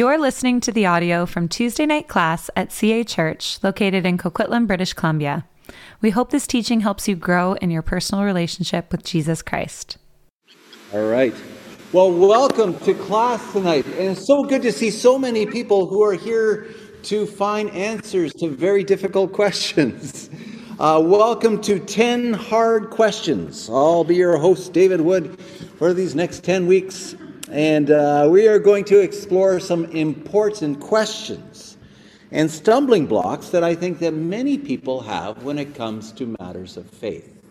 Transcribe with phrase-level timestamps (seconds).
[0.00, 4.66] You're listening to the audio from Tuesday night class at CA Church, located in Coquitlam,
[4.66, 5.44] British Columbia.
[6.00, 9.98] We hope this teaching helps you grow in your personal relationship with Jesus Christ.
[10.94, 11.34] All right.
[11.92, 13.84] Well, welcome to class tonight.
[13.84, 16.68] And it's so good to see so many people who are here
[17.02, 20.30] to find answers to very difficult questions.
[20.78, 23.68] Uh, welcome to 10 Hard Questions.
[23.68, 25.38] I'll be your host, David Wood,
[25.76, 27.16] for these next 10 weeks.
[27.50, 31.76] And uh, we are going to explore some important questions
[32.30, 36.76] and stumbling blocks that I think that many people have when it comes to matters
[36.76, 37.42] of faith,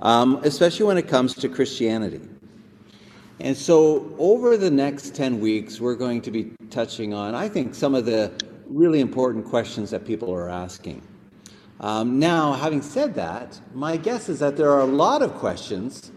[0.00, 2.20] um, especially when it comes to Christianity.
[3.40, 7.74] And so, over the next 10 weeks, we're going to be touching on, I think,
[7.74, 8.32] some of the
[8.66, 11.00] really important questions that people are asking.
[11.80, 16.10] Um, now, having said that, my guess is that there are a lot of questions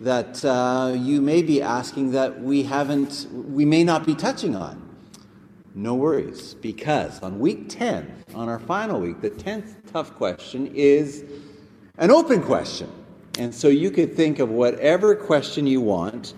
[0.00, 4.80] that uh, you may be asking that we haven't, we may not be touching on.
[5.74, 11.24] No worries, because on week 10, on our final week, the 10th tough question is
[11.98, 12.90] an open question.
[13.38, 16.34] And so you could think of whatever question you want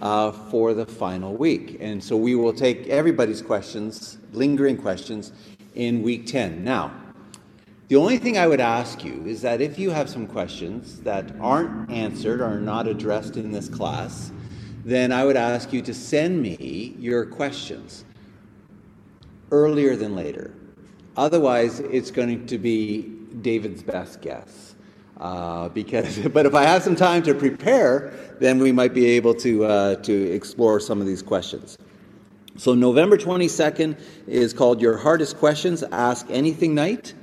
[0.00, 1.78] uh, for the final week.
[1.80, 5.32] And so we will take everybody's questions, lingering questions,
[5.74, 6.62] in week 10.
[6.62, 6.92] Now,
[7.88, 11.32] the only thing I would ask you is that if you have some questions that
[11.40, 14.32] aren't answered or not addressed in this class,
[14.84, 18.04] then I would ask you to send me your questions
[19.52, 20.52] earlier than later.
[21.16, 23.02] Otherwise, it's going to be
[23.40, 24.74] David's best guess.
[25.18, 29.34] Uh, because, but if I have some time to prepare, then we might be able
[29.34, 31.78] to uh, to explore some of these questions.
[32.56, 37.14] So November 22nd is called Your Hardest Questions Ask Anything Night.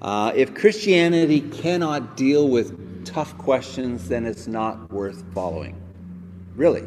[0.01, 5.81] Uh, if Christianity cannot deal with tough questions, then it's not worth following.
[6.55, 6.83] Really.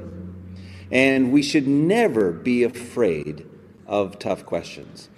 [0.90, 3.46] And we should never be afraid
[3.86, 5.08] of tough questions.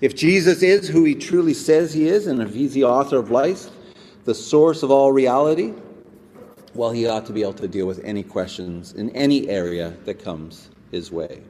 [0.00, 3.30] If Jesus is who he truly says he is, and if he's the author of
[3.30, 3.70] life,
[4.24, 5.74] the source of all reality,
[6.74, 10.22] well, he ought to be able to deal with any questions in any area that
[10.22, 11.42] comes his way.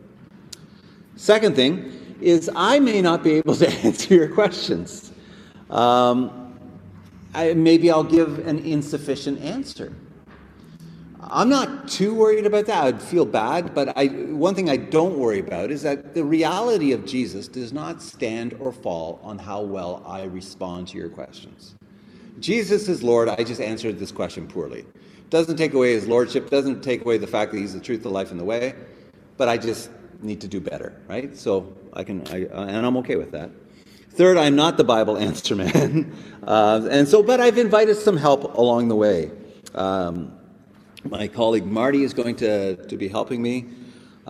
[1.17, 5.13] Second thing is, I may not be able to answer your questions.
[5.71, 6.57] Um,
[7.35, 9.93] I, maybe I'll give an insufficient answer.
[11.21, 12.85] I'm not too worried about that.
[12.85, 16.93] I'd feel bad, but I, one thing I don't worry about is that the reality
[16.93, 21.75] of Jesus does not stand or fall on how well I respond to your questions.
[22.41, 23.29] Jesus is Lord.
[23.29, 24.85] I just answered this question poorly.
[25.31, 28.11] Doesn't take away his lordship, doesn't take away the fact that he's the truth, the
[28.11, 28.75] life, and the way,
[29.37, 31.37] but I just need to do better, right?
[31.37, 33.51] So I can, I, and I'm okay with that.
[34.11, 36.15] Third, I'm not the Bible answer man.
[36.47, 39.31] Uh, and so, but I've invited some help along the way.
[39.75, 40.33] Um,
[41.05, 43.67] my colleague Marty is going to, to be helping me.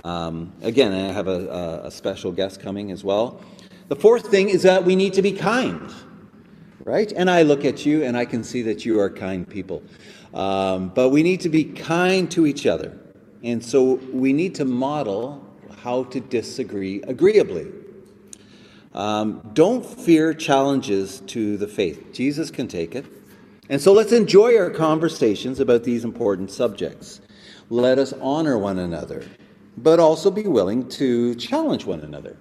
[0.05, 3.41] Um, again, I have a, a, special guest coming as well.
[3.89, 5.93] The fourth thing is that we need to be kind,
[6.84, 7.12] right?
[7.12, 9.82] And I look at you and I can see that you are kind people.
[10.34, 12.99] Um, but we need to be kind to each other.
[13.43, 15.44] And so we need to model
[15.79, 17.70] how to disagree agreeably.
[18.94, 22.12] Um, don't fear challenges to the faith.
[22.12, 23.06] Jesus can take it.
[23.69, 27.20] And so let's enjoy our conversations about these important subjects.
[27.70, 29.25] Let us honor one another,
[29.78, 32.37] but also be willing to challenge one another.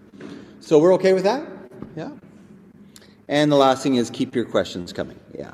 [0.60, 1.48] So we're okay with that?
[1.96, 2.12] Yeah.
[3.32, 5.18] And the last thing is keep your questions coming.
[5.34, 5.54] Yeah.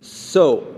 [0.00, 0.72] So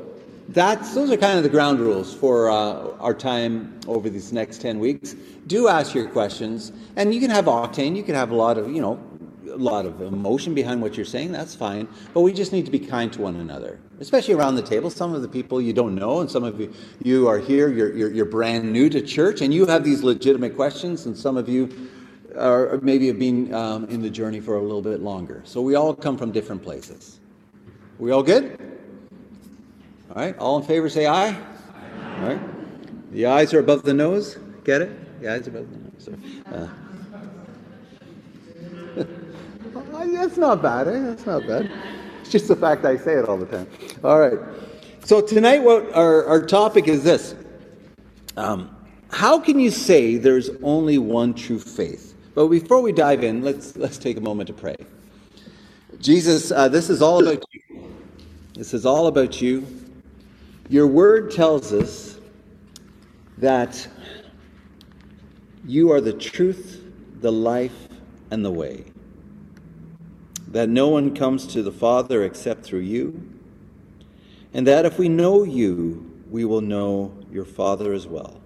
[0.49, 4.63] that's those are kind of the ground rules for uh, our time over these next
[4.63, 5.15] 10 weeks.
[5.47, 8.73] Do ask your questions, and you can have octane, you can have a lot of,
[8.73, 8.99] you know,
[9.51, 11.87] a lot of emotion behind what you're saying, that's fine.
[12.15, 14.89] But we just need to be kind to one another, especially around the table.
[14.89, 16.73] Some of the people you don't know, and some of you,
[17.03, 20.57] you are here, you're, you're, you're brand new to church, and you have these legitimate
[20.57, 21.91] questions, and some of you
[22.41, 25.43] are maybe have been um, in the journey for a little bit longer.
[25.45, 27.21] So we all come from different places.
[27.99, 28.59] We all good?
[30.11, 31.29] All right, all in favor say aye.
[31.29, 31.37] aye.
[32.21, 32.41] All right.
[33.13, 34.39] The eyes are above the nose.
[34.65, 35.21] Get it?
[35.21, 36.09] The eyes are above the nose.
[36.47, 36.69] Uh,
[40.13, 41.01] That's not bad, eh?
[41.01, 41.71] That's not bad.
[42.21, 43.67] It's just the fact I say it all the time.
[44.03, 44.39] All right.
[45.05, 47.35] So tonight, what our, our topic is this:
[48.37, 48.75] um,
[49.11, 52.10] How can you say there's only one true faith?
[52.35, 54.77] But before we dive in, let's let's take a moment to pray.
[56.01, 57.93] Jesus, uh, this is all about you.
[58.55, 59.67] This is all about you.
[60.69, 62.19] Your word tells us
[63.39, 63.89] that
[65.67, 66.85] you are the truth,
[67.21, 67.89] the life,
[68.31, 68.85] and the way
[70.51, 73.23] that no one comes to the Father except through you,
[74.53, 78.41] and that if we know you, we will know your Father as well.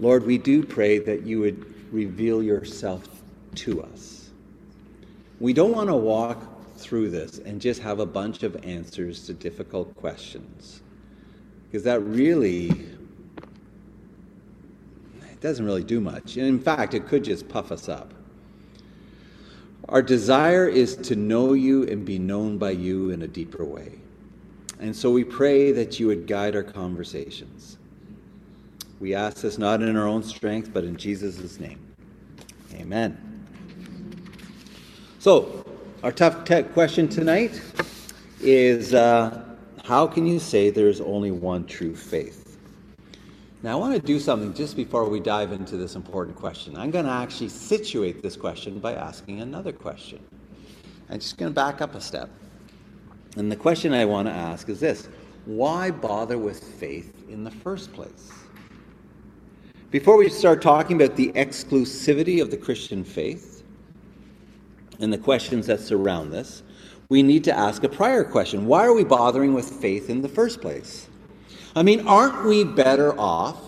[0.00, 3.06] Lord, we do pray that you would reveal yourself
[3.54, 4.30] to us.
[5.38, 6.42] We don't want to walk
[6.76, 10.82] through this and just have a bunch of answers to difficult questions,
[11.64, 12.68] because that really
[15.30, 16.36] it doesn't really do much.
[16.36, 18.14] In fact, it could just puff us up.
[19.88, 23.92] Our desire is to know you and be known by you in a deeper way.
[24.80, 27.78] And so we pray that you would guide our conversations.
[29.02, 31.80] We ask this not in our own strength, but in Jesus' name.
[32.72, 33.18] Amen.
[35.18, 35.66] So,
[36.04, 37.60] our tough tech question tonight
[38.40, 39.44] is uh,
[39.82, 42.56] how can you say there's only one true faith?
[43.64, 46.76] Now, I want to do something just before we dive into this important question.
[46.76, 50.24] I'm going to actually situate this question by asking another question.
[51.10, 52.30] I'm just going to back up a step.
[53.36, 55.08] And the question I want to ask is this
[55.44, 58.30] Why bother with faith in the first place?
[59.92, 63.62] Before we start talking about the exclusivity of the Christian faith
[65.00, 66.62] and the questions that surround this,
[67.10, 70.30] we need to ask a prior question Why are we bothering with faith in the
[70.30, 71.10] first place?
[71.76, 73.60] I mean, aren't we better off?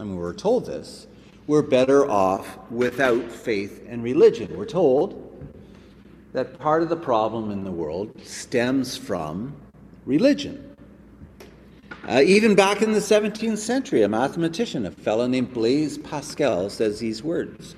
[0.00, 1.06] I mean, we're told this.
[1.46, 4.56] We're better off without faith and religion.
[4.56, 5.48] We're told
[6.32, 9.54] that part of the problem in the world stems from
[10.06, 10.67] religion.
[12.08, 16.98] Uh, even back in the 17th century, a mathematician, a fellow named Blaise Pascal, says
[16.98, 17.76] these words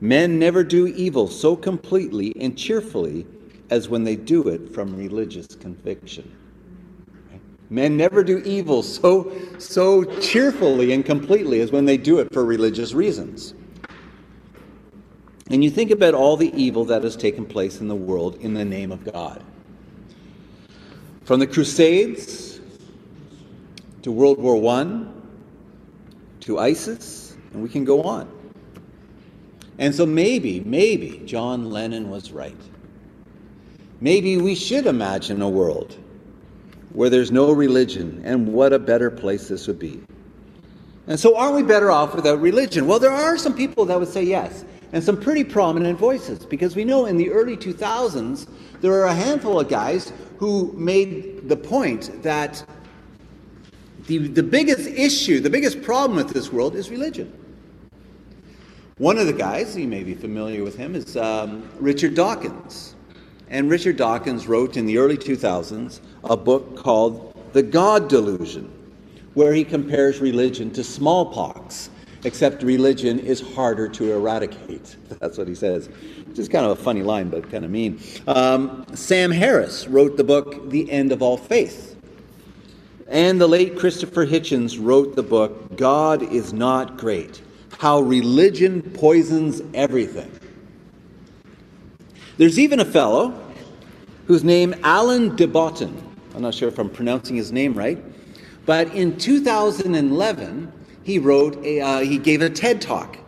[0.00, 3.26] Men never do evil so completely and cheerfully
[3.70, 6.36] as when they do it from religious conviction.
[7.68, 12.44] Men never do evil so, so cheerfully and completely as when they do it for
[12.44, 13.54] religious reasons.
[15.50, 18.54] And you think about all the evil that has taken place in the world in
[18.54, 19.44] the name of God.
[21.24, 22.49] From the Crusades
[24.02, 25.04] to World War I
[26.40, 28.30] to ISIS, and we can go on.
[29.78, 32.56] And so maybe, maybe John Lennon was right.
[34.00, 35.96] Maybe we should imagine a world
[36.92, 40.00] where there's no religion, and what a better place this would be.
[41.06, 42.86] And so, are we better off without religion?
[42.86, 46.74] Well, there are some people that would say yes, and some pretty prominent voices, because
[46.74, 48.48] we know in the early 2000s,
[48.80, 52.64] there were a handful of guys who made the point that
[54.10, 57.32] the, the biggest issue, the biggest problem with this world is religion.
[58.98, 62.96] One of the guys, you may be familiar with him, is um, Richard Dawkins.
[63.48, 68.68] And Richard Dawkins wrote in the early 2000s a book called The God Delusion,
[69.34, 71.90] where he compares religion to smallpox,
[72.24, 74.96] except religion is harder to eradicate.
[75.20, 75.88] That's what he says.
[76.26, 78.00] Which is kind of a funny line, but kind of mean.
[78.26, 81.99] Um, Sam Harris wrote the book The End of All Faith.
[83.10, 87.42] And the late Christopher Hitchens wrote the book God is Not Great
[87.78, 90.30] How Religion Poisons Everything.
[92.38, 93.34] There's even a fellow
[94.28, 96.00] whose name Alan de Botton.
[96.36, 97.98] I'm not sure if I'm pronouncing his name right,
[98.64, 103.18] but in 2011 he wrote a, uh, he gave a TED talk,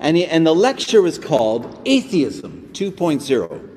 [0.00, 3.68] and he, and the lecture was called Atheism 2.0.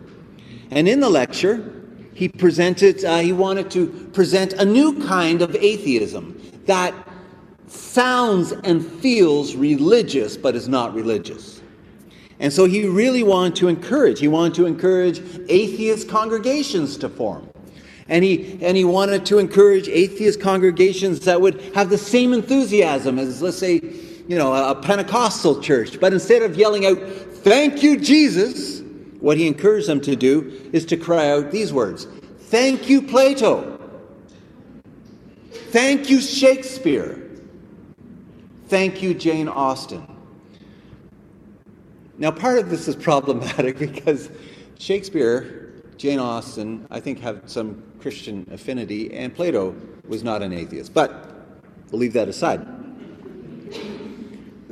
[0.72, 1.81] And in the lecture,
[2.22, 6.94] he presented uh, he wanted to present a new kind of atheism that
[7.66, 11.62] sounds and feels religious but is not religious.
[12.40, 17.50] And so he really wanted to encourage, he wanted to encourage atheist congregations to form.
[18.08, 23.18] And he, and he wanted to encourage atheist congregations that would have the same enthusiasm
[23.18, 23.82] as, let's say,
[24.28, 26.00] you know, a Pentecostal church.
[26.00, 28.81] But instead of yelling out thank you, Jesus,
[29.22, 32.08] what he encouraged them to do is to cry out these words
[32.52, 33.80] Thank you, Plato.
[35.70, 37.30] Thank you, Shakespeare.
[38.68, 40.06] Thank you, Jane Austen.
[42.18, 44.30] Now, part of this is problematic because
[44.80, 49.74] Shakespeare, Jane Austen, I think have some Christian affinity, and Plato
[50.08, 50.94] was not an atheist.
[50.94, 51.46] But
[51.90, 52.68] we'll leave that aside.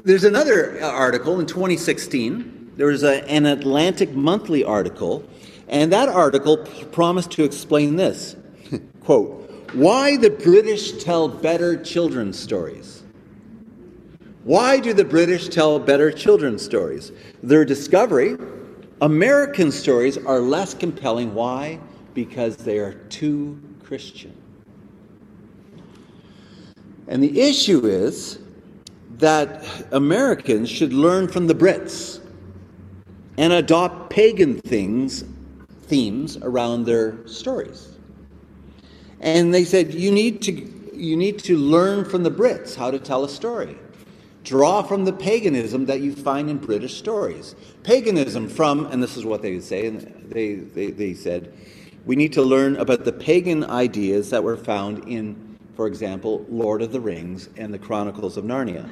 [0.04, 2.59] There's another article in 2016.
[2.80, 5.26] There was a, an Atlantic Monthly article,
[5.68, 6.60] and that article
[6.94, 8.38] promised to explain this
[9.02, 13.04] quote, why the British tell better children's stories.
[14.46, 17.12] Why do the British tell better children's stories?
[17.44, 18.38] Their discovery
[19.02, 21.34] American stories are less compelling.
[21.34, 21.82] Why?
[22.14, 24.34] Because they are too Christian.
[27.10, 28.40] And the issue is
[29.18, 32.22] that Americans should learn from the Brits
[33.40, 35.24] and adopt pagan things,
[35.84, 37.96] themes around their stories.
[39.22, 40.52] And they said, you need to,
[40.94, 43.78] you need to learn from the Brits how to tell a story.
[44.44, 47.56] Draw from the paganism that you find in British stories.
[47.84, 51.54] Paganism from, and this is what they would say, and they, they, they said,
[52.06, 56.82] we need to learn about the pagan ideas that were found in, for example, Lord
[56.82, 58.90] of the Rings and the Chronicles of Narnia.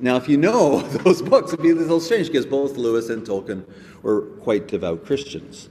[0.00, 3.26] Now, if you know those books, it'd be a little strange because both Lewis and
[3.26, 3.64] Tolkien
[4.02, 5.68] were quite devout Christians.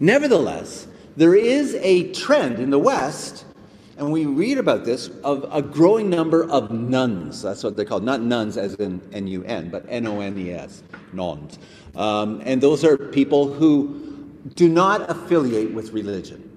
[0.00, 3.44] Nevertheless, there is a trend in the West,
[3.96, 7.42] and we read about this, of a growing number of nuns.
[7.42, 8.02] That's what they're called.
[8.02, 10.82] Not nuns as in N U N, but N O N E S,
[11.12, 11.58] nons.
[11.94, 16.50] Um, and those are people who do not affiliate with religion.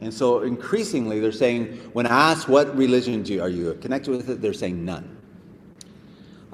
[0.00, 4.28] And so increasingly they're saying, when asked what religion do you, are you connected with
[4.28, 5.15] it, they're saying none.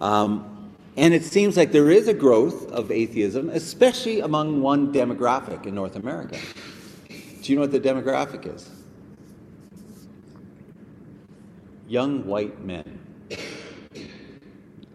[0.03, 5.65] Um, and it seems like there is a growth of atheism, especially among one demographic
[5.65, 6.39] in North America.
[7.09, 8.69] Do you know what the demographic is?
[11.87, 12.99] Young white men.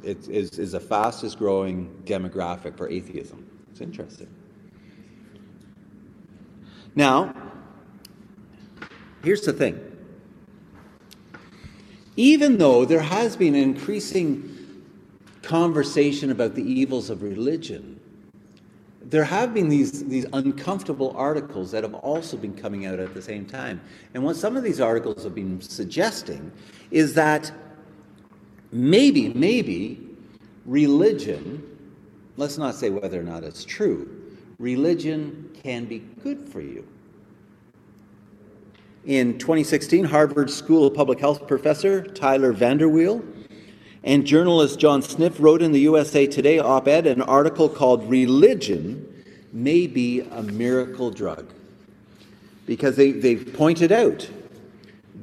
[0.03, 3.49] It is, is the fastest growing demographic for atheism.
[3.71, 4.27] It's interesting.
[6.95, 7.33] Now,
[9.23, 9.79] here's the thing.
[12.17, 14.56] Even though there has been an increasing
[15.47, 17.97] conversation about the evils of religion,
[19.01, 23.21] there have been these, these uncomfortable articles that have also been coming out at the
[23.21, 23.79] same time.
[24.13, 26.51] And what some of these articles have been suggesting
[26.91, 27.49] is that
[28.73, 30.05] maybe, maybe
[30.65, 31.63] religion,
[32.35, 34.21] let's not say whether or not it's true,
[34.59, 36.85] religion can be good for you.
[39.05, 43.36] In 2016, Harvard School of Public Health professor Tyler VanderWeele
[44.03, 49.23] and journalist John Siniff wrote in the USA Today op ed an article called Religion
[49.51, 51.53] May Be a Miracle Drug.
[52.65, 54.29] Because they, they've pointed out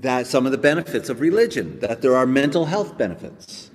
[0.00, 3.70] that some of the benefits of religion, that there are mental health benefits,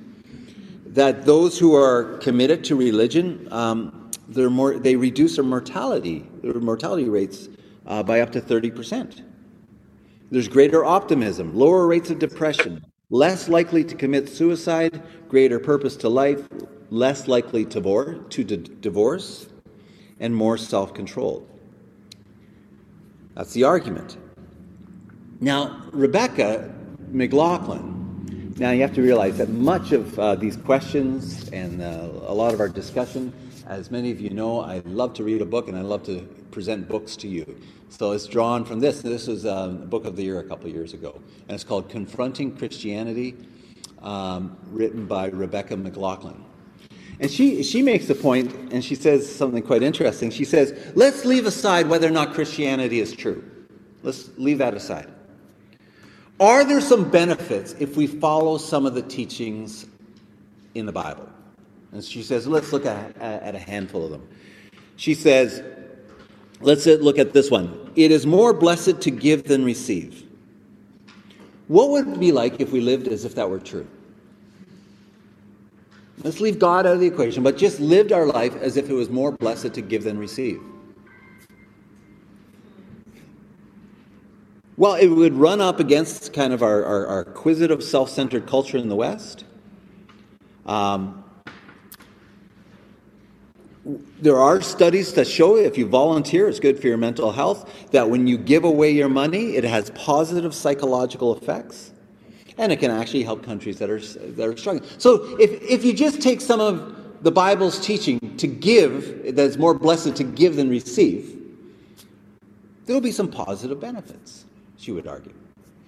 [0.88, 7.08] that those who are committed to religion, um, more, they reduce their mortality, their mortality
[7.10, 7.48] rates
[7.86, 9.24] uh, by up to 30%.
[10.32, 16.10] There's greater optimism, lower rates of depression, less likely to commit suicide, greater purpose to
[16.10, 16.48] life,
[16.90, 19.48] less likely to, to divorce,
[20.20, 21.48] and more self controlled.
[23.36, 24.18] That's the argument.
[25.40, 26.74] Now, Rebecca
[27.12, 32.34] McLaughlin, now you have to realize that much of uh, these questions and uh, a
[32.34, 33.32] lot of our discussion,
[33.66, 36.22] as many of you know, I love to read a book and I love to
[36.52, 37.58] present books to you.
[37.90, 39.02] So it's drawn from this.
[39.02, 41.90] This was um, a book of the year a couple years ago, and it's called
[41.90, 43.36] Confronting Christianity,
[44.02, 46.46] um, written by Rebecca McLaughlin.
[47.20, 50.30] And she, she makes the point, and she says something quite interesting.
[50.30, 53.44] She says, let's leave aside whether or not Christianity is true.
[54.04, 55.10] Let's leave that aside.
[56.40, 59.88] Are there some benefits if we follow some of the teachings
[60.76, 61.28] in the Bible?
[61.92, 64.26] And she says, let's look at, at a handful of them.
[64.96, 65.62] She says,
[66.62, 67.92] Let's look at this one.
[67.96, 70.26] It is more blessed to give than receive.
[71.68, 73.88] What would it be like if we lived as if that were true?
[76.24, 78.94] Let's leave God out of the equation, but just lived our life as if it
[78.94, 80.62] was more blessed to give than receive.
[84.76, 88.78] Well, it would run up against kind of our, our, our acquisitive, self centered culture
[88.78, 89.46] in the West.
[90.66, 91.24] Um,
[94.22, 98.10] there are studies that show if you volunteer, it's good for your mental health, that
[98.10, 101.92] when you give away your money, it has positive psychological effects.
[102.58, 104.88] And it can actually help countries that are, that are struggling.
[104.98, 109.58] So if, if you just take some of the Bible's teaching to give, that it's
[109.58, 111.38] more blessed to give than receive,
[112.86, 114.46] there'll be some positive benefits,
[114.78, 115.34] she would argue.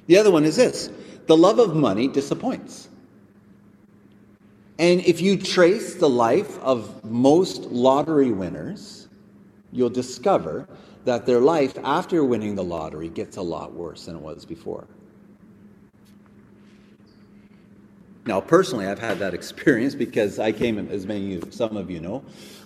[0.07, 0.89] The other one is this
[1.27, 2.89] the love of money disappoints.
[4.81, 9.07] And if you trace the life of most lottery winners,
[9.71, 10.67] you'll discover
[11.05, 14.87] that their life after winning the lottery gets a lot worse than it was before.
[18.25, 21.91] Now, personally, I've had that experience because I came, as many of you, some of
[21.91, 22.23] you know,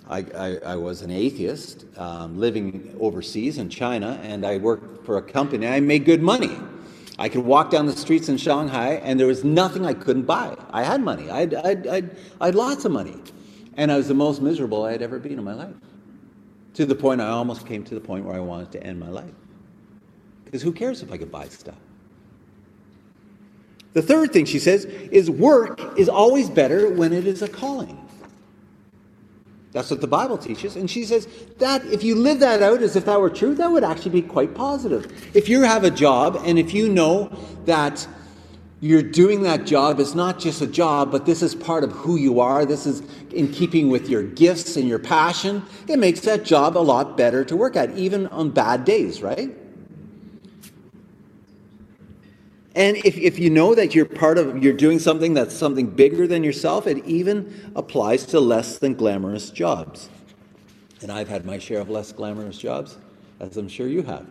[0.08, 5.18] I, I, I was an atheist um, living overseas in China, and I worked for
[5.18, 5.66] a company.
[5.66, 6.56] I made good money.
[7.18, 10.54] I could walk down the streets in Shanghai, and there was nothing I couldn't buy.
[10.70, 11.30] I had money.
[11.30, 13.16] I had, lots of money.
[13.76, 15.74] And I was the most miserable I had ever been in my life.
[16.74, 19.08] To the point I almost came to the point where I wanted to end my
[19.08, 19.32] life.
[20.44, 21.76] Because who cares if I could buy stuff?
[23.94, 28.05] The third thing she says is work is always better when it is a calling.
[29.76, 30.74] That's what the Bible teaches.
[30.74, 31.28] And she says
[31.58, 34.22] that if you live that out as if that were true, that would actually be
[34.22, 35.12] quite positive.
[35.36, 37.30] If you have a job and if you know
[37.66, 38.08] that
[38.80, 42.16] you're doing that job, it's not just a job, but this is part of who
[42.16, 43.02] you are, this is
[43.34, 47.44] in keeping with your gifts and your passion, it makes that job a lot better
[47.44, 49.54] to work at, even on bad days, right?
[52.76, 56.26] And if, if you know that you're part of, you're doing something that's something bigger
[56.26, 60.10] than yourself, it even applies to less than glamorous jobs.
[61.00, 62.98] And I've had my share of less glamorous jobs,
[63.40, 64.26] as I'm sure you have.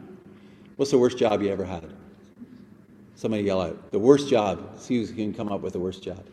[0.76, 1.92] What's the worst job you ever had?
[3.16, 3.92] Somebody yell out.
[3.92, 4.78] The worst job.
[4.78, 6.24] See who can come up with the worst job.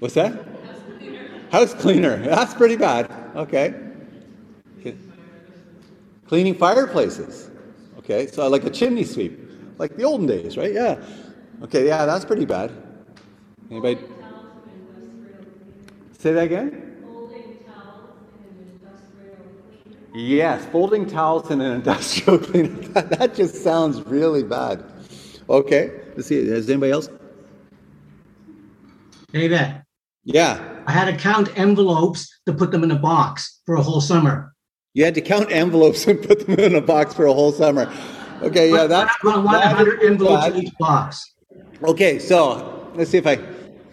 [0.00, 0.32] What's that?
[0.32, 1.28] House cleaner.
[1.50, 2.16] House cleaner.
[2.16, 3.08] That's pretty bad.
[3.36, 3.72] Okay.
[6.26, 7.51] Cleaning fireplaces.
[8.12, 9.40] Okay, so like a chimney sweep,
[9.78, 10.72] like the olden days, right?
[10.72, 11.02] Yeah.
[11.62, 12.70] Okay, yeah, that's pretty bad.
[13.70, 13.98] Anybody?
[16.18, 16.88] Say that again?
[20.14, 22.68] Yes, folding towels in an industrial cleaner.
[22.88, 24.84] That, that just sounds really bad.
[25.48, 26.36] Okay, let's see.
[26.36, 27.08] Is anybody else?
[29.32, 29.82] David.
[30.24, 30.82] Yeah.
[30.86, 34.51] I had to count envelopes to put them in a box for a whole summer.
[34.94, 37.92] You had to count envelopes and put them in a box for a whole summer.
[38.42, 41.34] Okay, yeah, that's one hundred envelopes in each box.
[41.82, 43.38] Okay, so let's see if I.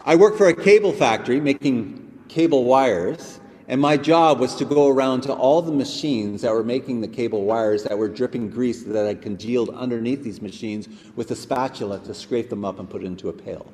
[0.05, 4.87] I work for a cable factory making cable wires, and my job was to go
[4.87, 8.83] around to all the machines that were making the cable wires that were dripping grease
[8.83, 13.03] that I congealed underneath these machines with a spatula to scrape them up and put
[13.03, 13.71] it into a pail.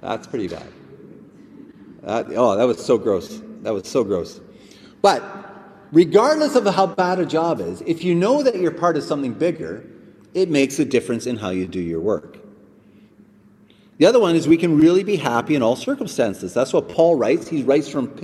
[0.00, 0.72] That's pretty bad.
[2.02, 3.42] That, oh, that was so gross.
[3.62, 4.40] That was so gross.
[5.02, 5.22] But
[5.92, 9.32] regardless of how bad a job is, if you know that you're part of something
[9.32, 9.84] bigger,
[10.34, 12.38] it makes a difference in how you do your work.
[13.98, 16.54] The other one is we can really be happy in all circumstances.
[16.54, 17.48] That's what Paul writes.
[17.48, 18.16] He writes from,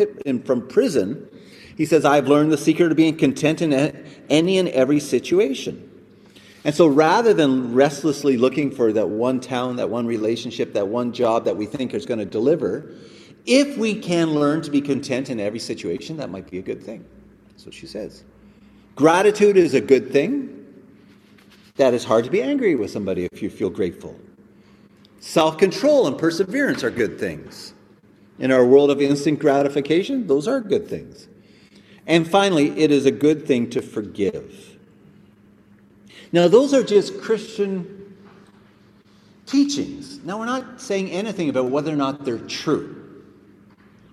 [0.45, 1.29] from prison.
[1.77, 3.73] He says, I've learned the secret of being content in
[4.31, 5.91] any and every situation.
[6.65, 11.13] And so rather than restlessly looking for that one town, that one relationship, that one
[11.13, 12.95] job that we think is going to deliver,
[13.47, 16.83] if we can learn to be content in every situation, that might be a good
[16.83, 17.05] thing.
[17.65, 18.25] What she says.
[18.95, 20.67] Gratitude is a good thing.
[21.77, 24.19] That is hard to be angry with somebody if you feel grateful.
[25.21, 27.73] Self control and perseverance are good things.
[28.39, 31.29] In our world of instant gratification, those are good things.
[32.07, 34.77] And finally, it is a good thing to forgive.
[36.33, 38.15] Now, those are just Christian
[39.47, 40.23] teachings.
[40.25, 43.04] Now, we're not saying anything about whether or not they're true.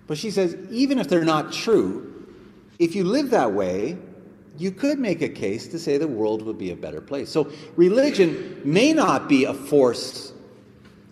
[0.06, 2.26] But she says, even if they're not true,
[2.78, 3.96] if you live that way,
[4.58, 7.30] you could make a case to say the world would be a better place.
[7.30, 10.32] So religion may not be a force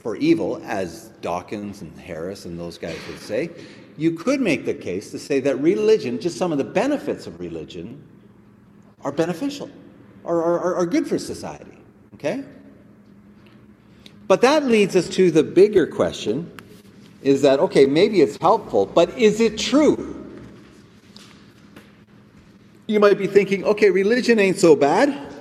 [0.00, 3.50] for evil, as Dawkins and Harris and those guys would say.
[3.98, 7.38] You could make the case to say that religion, just some of the benefits of
[7.38, 8.02] religion,
[9.02, 9.70] are beneficial,
[10.24, 11.78] or are, are good for society.
[12.14, 12.44] Okay?
[14.26, 16.50] But that leads us to the bigger question
[17.22, 20.16] is that, okay, maybe it's helpful, but is it true?
[22.86, 25.32] You might be thinking, okay, religion ain't so bad,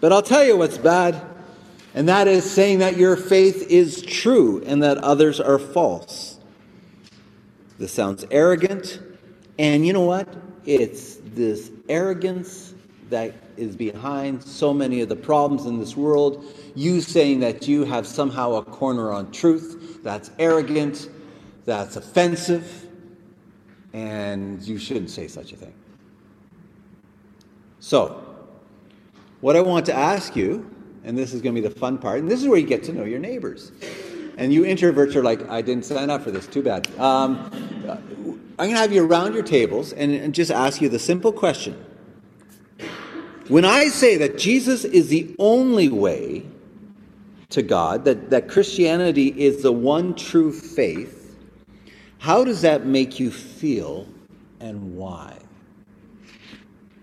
[0.00, 1.20] but I'll tell you what's bad,
[1.94, 6.38] and that is saying that your faith is true and that others are false.
[7.78, 9.00] This sounds arrogant,
[9.58, 10.28] and you know what?
[10.66, 12.74] It's this arrogance
[13.10, 16.44] that is behind so many of the problems in this world.
[16.74, 21.08] You saying that you have somehow a corner on truth, that's arrogant,
[21.64, 22.88] that's offensive,
[23.92, 25.74] and you shouldn't say such a thing.
[27.80, 28.24] So,
[29.40, 30.70] what I want to ask you,
[31.04, 32.82] and this is going to be the fun part, and this is where you get
[32.84, 33.72] to know your neighbors.
[34.36, 36.46] And you introverts are like, I didn't sign up for this.
[36.46, 36.88] Too bad.
[36.98, 37.50] Um,
[38.58, 41.32] I'm going to have you around your tables and, and just ask you the simple
[41.32, 41.84] question.
[43.48, 46.46] When I say that Jesus is the only way
[47.50, 51.23] to God, that, that Christianity is the one true faith,
[52.24, 54.08] how does that make you feel
[54.58, 55.36] and why?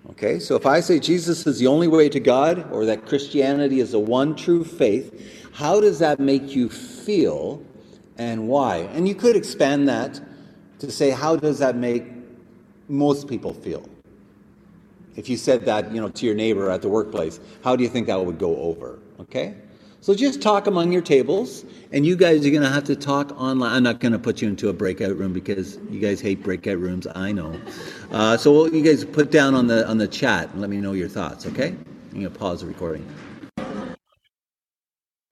[0.10, 3.82] Okay, so if I say Jesus is the only way to God or that Christianity
[3.82, 7.64] is the one true faith, how does that make you feel
[8.18, 8.78] and why?
[8.96, 10.20] And you could expand that
[10.80, 12.06] to say, how does that make
[12.88, 13.88] most people feel?
[15.16, 17.90] If you said that, you know, to your neighbor at the workplace, how do you
[17.90, 18.98] think that would go over?
[19.20, 19.54] Okay?
[20.04, 23.40] So just talk among your tables, and you guys are going to have to talk
[23.40, 23.72] online.
[23.72, 26.80] I'm not going to put you into a breakout room because you guys hate breakout
[26.80, 27.06] rooms.
[27.14, 27.62] I know.
[28.12, 30.94] Uh, so you guys put down on the on the chat and let me know
[30.94, 31.46] your thoughts.
[31.46, 31.68] Okay?
[31.68, 33.08] I'm going to pause the recording.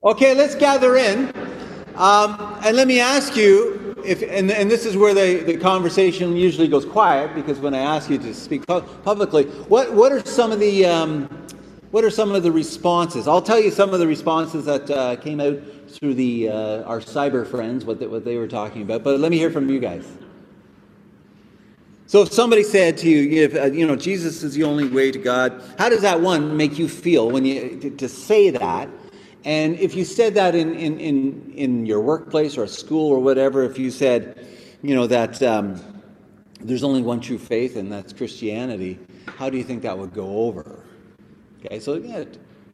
[0.03, 1.33] Okay, let's gather in,
[1.95, 6.37] um, and let me ask you if, and, and this is where the, the conversation
[6.37, 10.23] usually goes quiet because when I ask you to speak pu- publicly, what what are
[10.23, 11.27] some of the um,
[11.91, 13.27] what are some of the responses?
[13.27, 16.99] I'll tell you some of the responses that uh, came out through the uh, our
[16.99, 19.03] cyber friends, what they, what they were talking about.
[19.03, 20.05] But let me hear from you guys.
[22.05, 25.11] So if somebody said to you, if, uh, you know, Jesus is the only way
[25.11, 28.89] to God, how does that one make you feel when you to, to say that?
[29.45, 33.63] And if you said that in, in, in, in your workplace or school or whatever,
[33.63, 34.45] if you said,
[34.81, 35.81] you know, that um,
[36.59, 38.99] there's only one true faith and that's Christianity,
[39.37, 40.83] how do you think that would go over?
[41.65, 42.23] Okay, so yeah,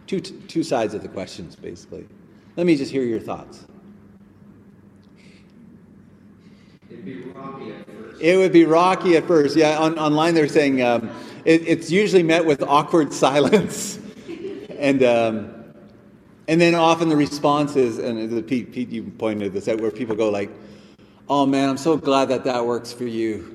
[0.08, 2.08] two, two sides of the questions, basically.
[2.56, 3.66] Let me just hear your thoughts.
[6.90, 8.22] It'd be rocky at first.
[8.22, 9.56] It would be rocky at first.
[9.56, 11.10] Yeah, on, online they're saying um,
[11.44, 14.00] it, it's usually met with awkward silence.
[14.78, 15.52] and, um,
[16.48, 19.92] and then often the response is, and the, Pete, Pete, you pointed this out, where
[19.92, 20.52] people go like,
[21.28, 23.52] oh man, I'm so glad that that works for you.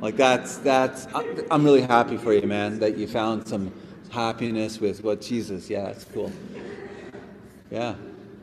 [0.00, 1.06] Like that's, that's,
[1.50, 3.72] I'm really happy for you, man, that you found some
[4.12, 5.68] happiness with what Jesus.
[5.68, 6.30] Yeah, that's cool.
[7.70, 7.94] Yeah,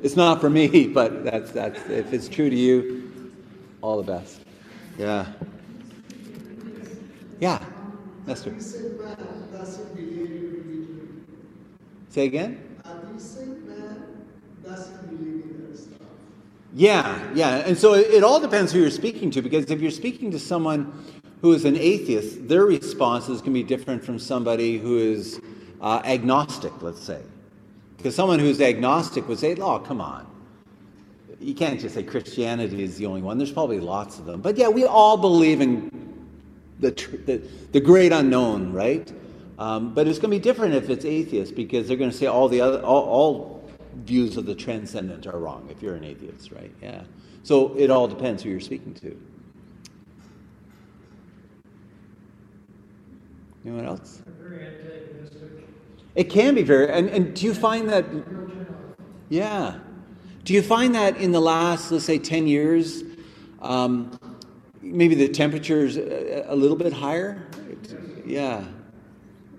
[0.02, 3.32] it's not for me, but that's that's if it's true to you,
[3.82, 4.42] all the best.
[4.98, 5.28] Yeah.
[7.40, 7.64] Yeah,
[8.28, 8.54] Esther.
[12.10, 12.66] Say again.
[16.74, 19.90] Yeah, yeah, and so it, it all depends who you're speaking to, because if you're
[19.90, 20.92] speaking to someone
[21.42, 25.42] who is an atheist, their responses can be different from somebody who is
[25.82, 27.22] uh, agnostic, let's say.
[27.98, 30.26] Because someone who's agnostic would say, oh, come on.
[31.40, 33.38] You can't just say Christianity is the only one.
[33.38, 34.42] There's probably lots of them.
[34.42, 35.90] But yeah, we all believe in
[36.80, 36.92] the,
[37.26, 39.12] the, the great unknown, right?
[39.58, 42.28] Um, but it's going to be different if it's atheist because they're going to say
[42.28, 43.70] all the other, all, all
[44.06, 46.72] views of the transcendent are wrong if you're an atheist, right?
[46.82, 47.04] Yeah.
[47.44, 49.20] So it all depends who you're speaking to.
[53.66, 54.22] Anyone else?
[56.16, 58.06] It can be very, and, and do you find that,
[59.30, 59.80] yeah.
[60.44, 63.04] Do you find that in the last, let's say, 10 years,
[63.62, 64.18] um,
[64.82, 67.48] maybe the temperature is a, a, little bit higher?
[68.26, 68.66] Yeah.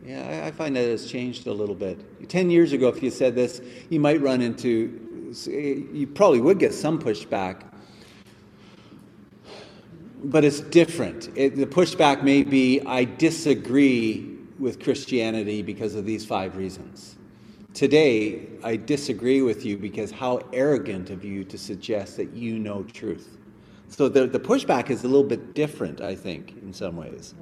[0.04, 2.28] Yeah, I, find that it's changed a little bit.
[2.28, 3.60] 10 years ago, if you said this,
[3.90, 7.62] you might run into, you probably would get some pushback.
[10.24, 11.30] But it's different.
[11.36, 17.16] It, the pushback may be, I disagree with Christianity because of these five reasons.
[17.73, 22.83] Today, I disagree with you because how arrogant of you to suggest that you know
[22.83, 23.38] truth.
[23.88, 27.35] So the, the pushback is a little bit different, I think, in some ways.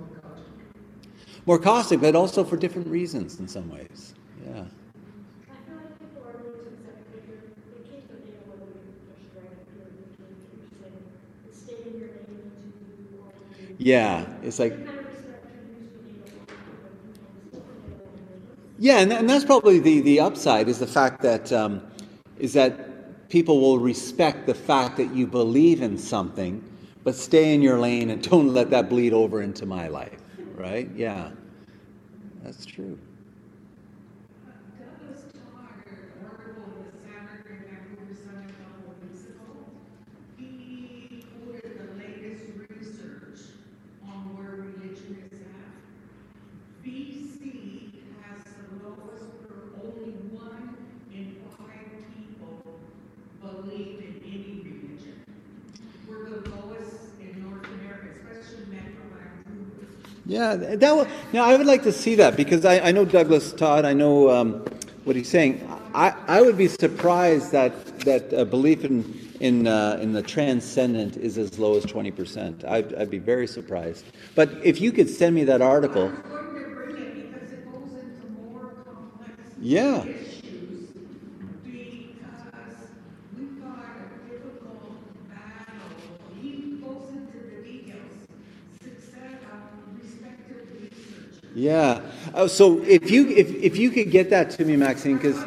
[1.47, 4.15] More caustic, but also for different reasons in some ways.
[4.47, 4.65] Yeah.
[13.79, 14.75] Yeah, it's like
[18.79, 21.83] Yeah, and, and that's probably the, the upside is the fact that um,
[22.39, 26.63] is that people will respect the fact that you believe in something,
[27.03, 30.21] but stay in your lane and don't let that bleed over into my life,
[30.55, 30.89] right?
[30.95, 31.31] Yeah,
[32.43, 32.99] that's true.
[60.27, 63.53] Yeah, that will, now I would like to see that because I, I know Douglas
[63.55, 64.61] Todd, I know um,
[65.05, 65.67] what he's saying.
[65.95, 71.17] I, I would be surprised that, that a belief in, in, uh, in the transcendent
[71.17, 72.65] is as low as 20%.
[72.67, 74.05] I'd, I'd be very surprised.
[74.35, 76.09] But if you could send me that article.
[76.09, 80.05] I'm going to bring it because it goes into more complex Yeah.
[80.05, 80.39] issues
[81.65, 82.91] because
[83.37, 84.93] we've got a difficult
[85.31, 85.89] battle.
[86.41, 88.29] He goes into the details,
[88.83, 91.48] success, um, respective research.
[91.59, 92.03] Yeah.
[92.35, 95.45] Oh, so if you if, if you could get that to me, Maxine, because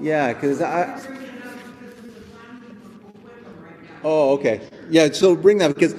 [0.00, 1.00] yeah, because I.
[4.04, 4.60] Oh, okay.
[4.88, 5.10] Yeah.
[5.10, 5.96] So bring that because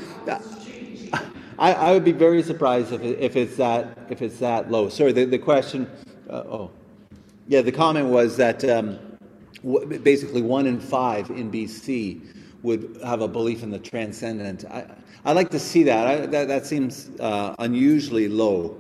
[1.60, 4.88] I, I would be very surprised if it, if it's that if it's that low.
[4.88, 5.12] Sorry.
[5.12, 5.92] The the question.
[6.30, 6.72] Uh, oh,
[7.50, 7.62] yeah.
[7.62, 8.98] The comment was that um,
[9.62, 12.22] w- basically one in five in BC
[12.64, 14.64] would have a belief in the transcendent.
[14.72, 14.86] I
[15.26, 16.08] I like to see that.
[16.08, 18.78] I, that that seems uh, unusually low.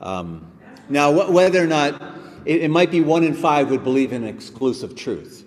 [0.00, 0.50] Um,
[0.88, 2.00] now, wh- whether or not
[2.44, 5.44] it, it might be one in five would believe in exclusive truth.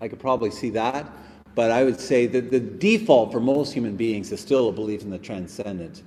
[0.00, 1.10] I could probably see that,
[1.54, 5.02] but I would say that the default for most human beings is still a belief
[5.02, 6.02] in the transcendent.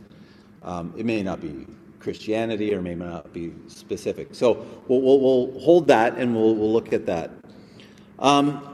[0.63, 1.65] Um, it may not be
[1.99, 4.29] Christianity or may not be specific.
[4.31, 7.31] So we'll, we'll, we'll hold that and we'll, we'll look at that.
[8.19, 8.65] Um,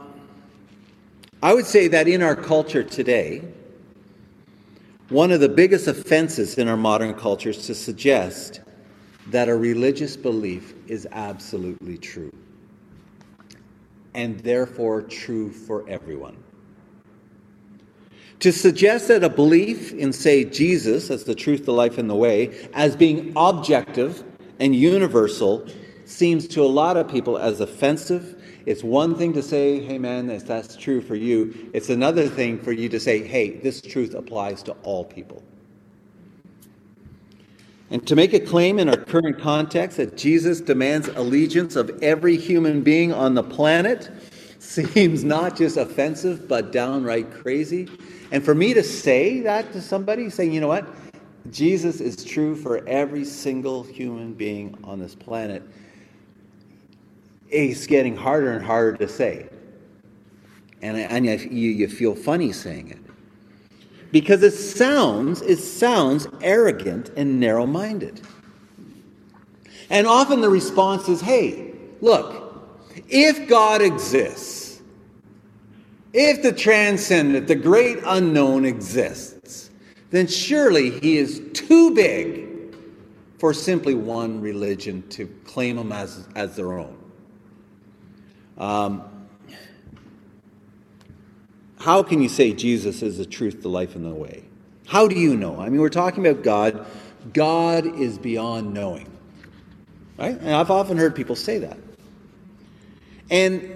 [1.42, 3.42] I would say that in our culture today,
[5.08, 8.60] one of the biggest offenses in our modern culture is to suggest
[9.30, 12.32] that a religious belief is absolutely true
[14.16, 16.36] and therefore true for everyone.
[18.40, 22.14] To suggest that a belief in, say, Jesus as the truth, the life, and the
[22.14, 24.24] way, as being objective
[24.58, 25.66] and universal,
[26.06, 28.42] seems to a lot of people as offensive.
[28.64, 31.70] It's one thing to say, hey man, that's, true for you.
[31.72, 35.42] It's another thing for you to say, hey, this truth applies to all people.
[37.90, 42.36] And to make a claim in our current context that Jesus demands allegiance of every
[42.36, 44.10] human being on the planet
[44.58, 47.88] seems not just offensive, but downright crazy.
[48.32, 50.88] And for me to say that to somebody, saying, you know what?
[51.50, 55.62] Jesus is true for every single human being on this planet,
[57.48, 59.48] it's getting harder and harder to say.
[60.82, 63.05] And, and you, you feel funny saying it
[64.18, 68.18] because it sounds it sounds arrogant and narrow-minded.
[69.90, 72.58] And often the response is hey look
[73.10, 74.80] if god exists
[76.14, 79.68] if the transcendent the great unknown exists
[80.08, 82.74] then surely he is too big
[83.36, 86.96] for simply one religion to claim him as, as their own.
[88.56, 89.15] Um,
[91.86, 94.42] how can you say Jesus is the truth, the life, and the way?
[94.88, 95.60] How do you know?
[95.60, 96.84] I mean, we're talking about God.
[97.32, 99.08] God is beyond knowing.
[100.18, 100.36] Right?
[100.36, 101.78] And I've often heard people say that.
[103.30, 103.72] And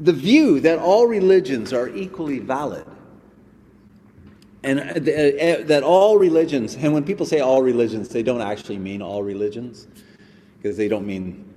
[0.00, 2.84] the view that all religions are equally valid,
[4.64, 8.42] and uh, uh, uh, that all religions, and when people say all religions, they don't
[8.42, 9.86] actually mean all religions,
[10.56, 11.47] because they don't mean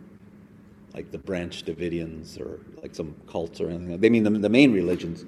[0.93, 3.99] like the branch Davidians or like some cults or anything.
[3.99, 5.25] They mean the, the main religions.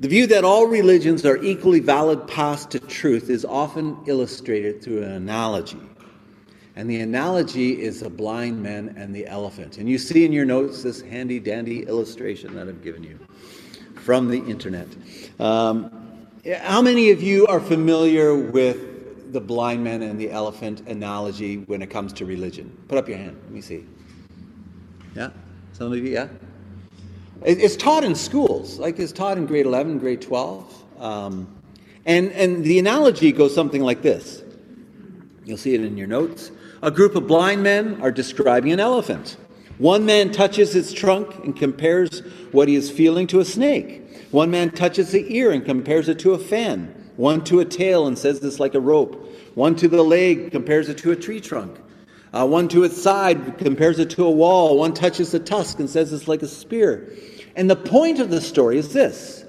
[0.00, 5.02] The view that all religions are equally valid paths to truth is often illustrated through
[5.02, 5.80] an analogy.
[6.76, 9.78] And the analogy is the blind man and the elephant.
[9.78, 13.18] And you see in your notes this handy dandy illustration that I've given you
[13.94, 14.86] from the internet.
[15.40, 15.90] Um,
[16.60, 18.95] how many of you are familiar with
[19.36, 22.74] the blind man and the elephant analogy when it comes to religion?
[22.88, 23.38] Put up your hand.
[23.42, 23.84] Let me see.
[25.14, 25.28] Yeah?
[25.74, 26.28] Some of you, yeah?
[27.44, 30.84] It's taught in schools, like it's taught in grade 11, grade 12.
[30.98, 31.54] Um,
[32.06, 34.42] and, and the analogy goes something like this.
[35.44, 36.50] You'll see it in your notes.
[36.82, 39.36] A group of blind men are describing an elephant.
[39.76, 42.20] One man touches its trunk and compares
[42.52, 44.02] what he is feeling to a snake.
[44.30, 46.94] One man touches the ear and compares it to a fan.
[47.16, 49.25] One to a tail and says it's like a rope.
[49.56, 51.78] One to the leg compares it to a tree trunk.
[52.30, 54.76] Uh, one to its side compares it to a wall.
[54.76, 57.10] One touches the tusk and says it's like a spear.
[57.56, 59.46] And the point of the story is this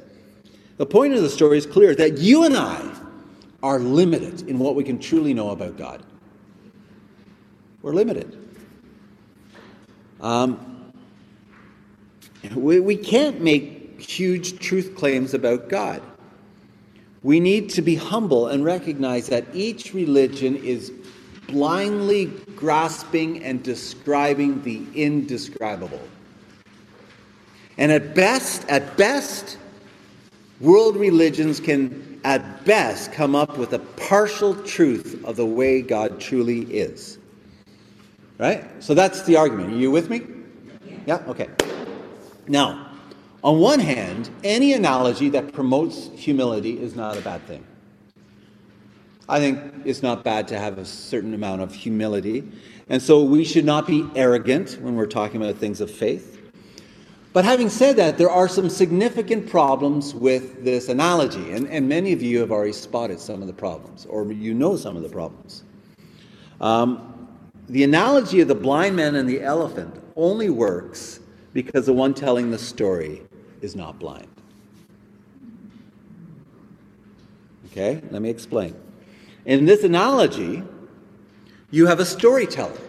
[0.77, 2.89] the point of the story is clear that you and I
[3.61, 6.01] are limited in what we can truly know about God.
[7.81, 8.37] We're limited.
[10.21, 10.93] Um,
[12.55, 16.01] we, we can't make huge truth claims about God.
[17.23, 20.91] We need to be humble and recognize that each religion is
[21.47, 22.25] blindly
[22.55, 26.01] grasping and describing the indescribable.
[27.77, 29.57] And at best, at best,
[30.59, 36.19] world religions can at best come up with a partial truth of the way God
[36.19, 37.19] truly is.
[38.37, 38.65] Right?
[38.83, 39.73] So that's the argument.
[39.73, 40.21] Are you with me?
[41.05, 41.23] Yeah?
[41.27, 41.49] Okay.
[42.47, 42.86] Now,
[43.43, 47.65] On one hand, any analogy that promotes humility is not a bad thing.
[49.29, 52.49] I think it's not bad to have a certain amount of humility.
[52.89, 56.35] And so we should not be arrogant when we're talking about things of faith.
[57.33, 61.51] But having said that, there are some significant problems with this analogy.
[61.51, 64.75] And, and many of you have already spotted some of the problems, or you know
[64.77, 65.63] some of the problems.
[66.59, 67.27] Um,
[67.69, 71.19] the analogy of the blind man and the elephant only works
[71.53, 73.21] because the one telling the story
[73.67, 74.27] is not blind.
[77.67, 78.73] Okay, let me explain.
[79.45, 80.63] In this analogy,
[81.69, 82.79] you have a storyteller.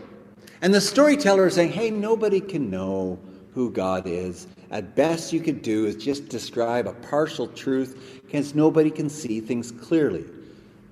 [0.62, 3.18] And the storyteller is saying, hey, nobody can know
[3.54, 4.46] who God is.
[4.70, 9.40] At best, you could do is just describe a partial truth because nobody can see
[9.40, 10.24] things clearly,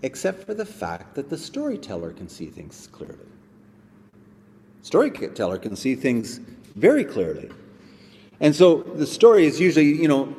[0.03, 3.18] except for the fact that the storyteller can see things clearly.
[4.83, 6.40] Storyteller can see things
[6.75, 7.51] very clearly.
[8.40, 10.35] And so the story is usually, you know,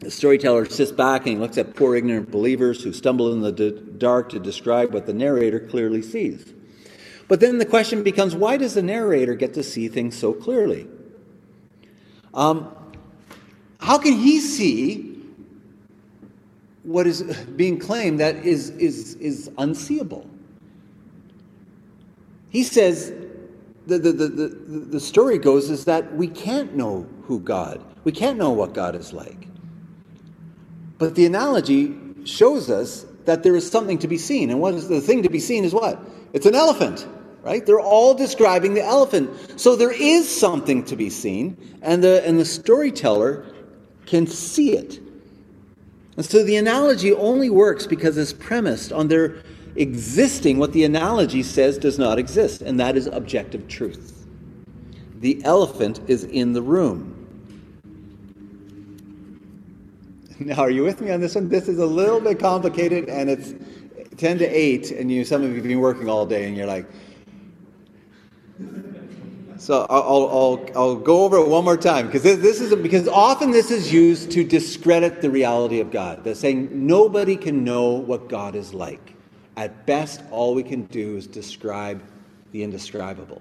[0.00, 3.70] the storyteller sits back and he looks at poor ignorant believers who stumble in the
[3.98, 6.52] dark to describe what the narrator clearly sees.
[7.28, 10.86] But then the question becomes why does the narrator get to see things so clearly?
[12.34, 12.74] Um,
[13.78, 15.22] how can he see
[16.82, 17.22] what is
[17.56, 20.28] being claimed that is, is, is unseeable?
[22.50, 23.12] He says,
[23.86, 28.36] the, the, the, the, story goes is that we can't know who God, we can't
[28.36, 29.48] know what God is like.
[30.98, 34.50] But the analogy shows us that there is something to be seen.
[34.50, 36.00] And what is the thing to be seen is what?
[36.32, 37.06] It's an elephant,
[37.42, 37.64] right?
[37.64, 39.60] They're all describing the elephant.
[39.60, 43.44] So there is something to be seen, and the, and the storyteller
[44.06, 45.00] can see it.
[46.16, 49.42] And so the analogy only works because it's premised on their
[49.76, 54.26] existing what the analogy says does not exist, and that is objective truth.
[55.20, 57.12] The elephant is in the room.
[60.38, 61.48] Now, are you with me on this one?
[61.48, 63.54] This is a little bit complicated, and it's
[64.18, 66.66] 10 to 8, and you some of you have been working all day, and you're
[66.66, 66.86] like,
[69.58, 72.76] so I'll, I'll, I'll go over it one more time because this, this is a,
[72.76, 76.22] because often this is used to discredit the reality of God.
[76.22, 79.15] They're saying nobody can know what God is like.
[79.56, 82.02] At best, all we can do is describe
[82.52, 83.40] the indescribable.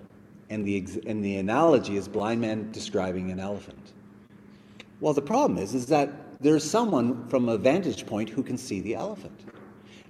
[0.49, 3.93] And the, and the analogy is blind man describing an elephant.
[5.01, 8.79] Well, the problem is, is that there's someone from a vantage point who can see
[8.79, 9.39] the elephant.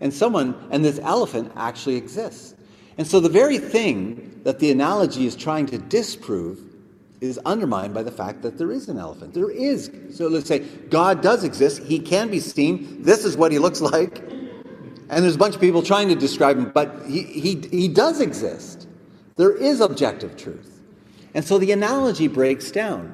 [0.01, 2.55] And someone, and this elephant actually exists.
[2.97, 6.59] And so the very thing that the analogy is trying to disprove
[7.21, 9.33] is undermined by the fact that there is an elephant.
[9.33, 9.89] There is.
[10.11, 11.81] So let's say God does exist.
[11.83, 13.01] He can be seen.
[13.01, 14.21] This is what he looks like.
[15.09, 18.21] And there's a bunch of people trying to describe him, but he, he, he does
[18.21, 18.87] exist.
[19.35, 20.81] There is objective truth.
[21.33, 23.13] And so the analogy breaks down.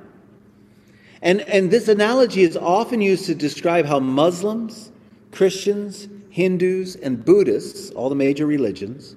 [1.22, 4.92] And, and this analogy is often used to describe how Muslims,
[5.32, 9.16] Christians, Hindus, and Buddhists, all the major religions,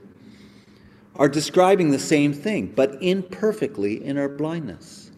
[1.17, 5.13] are describing the same thing, but imperfectly in our blindness.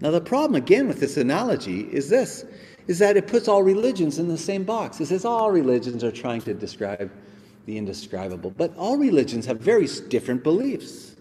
[0.00, 2.44] Now, the problem again with this analogy is this
[2.86, 5.00] is that it puts all religions in the same box.
[5.00, 7.10] It says all religions are trying to describe
[7.66, 11.16] the indescribable, but all religions have very different beliefs.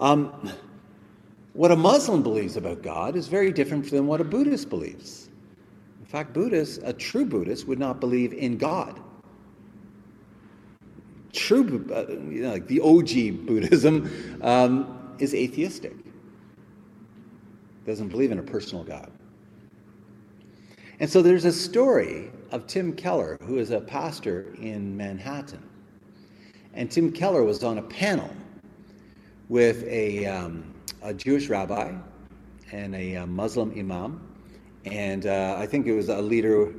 [0.00, 0.50] Um,
[1.52, 5.28] what a Muslim believes about God is very different than what a Buddhist believes.
[6.00, 8.98] In fact, Buddhists, a true Buddhist, would not believe in God.
[11.32, 15.94] True, uh, you know, like the OG Buddhism, um, is atheistic.
[17.86, 19.10] Doesn't believe in a personal God.
[21.02, 25.60] And so there's a story of Tim Keller, who is a pastor in Manhattan.
[26.74, 28.30] And Tim Keller was on a panel
[29.48, 31.92] with a, um, a Jewish rabbi
[32.70, 34.20] and a, a uh, Muslim imam.
[34.84, 36.72] And uh, I think it was a leader,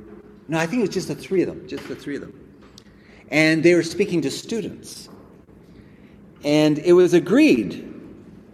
[0.48, 2.32] no, I think it was just the three of them, just the three of them.
[3.30, 5.10] And they were speaking to students.
[6.42, 7.92] And it was agreed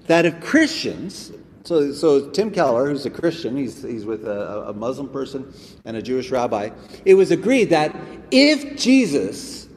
[0.08, 1.30] that if Christians,
[1.64, 5.52] so, so Tim Keller, who's a Christian, he's, he's with a, a Muslim person
[5.84, 6.70] and a Jewish rabbi,
[7.04, 7.94] it was agreed that
[8.30, 9.68] if Jesus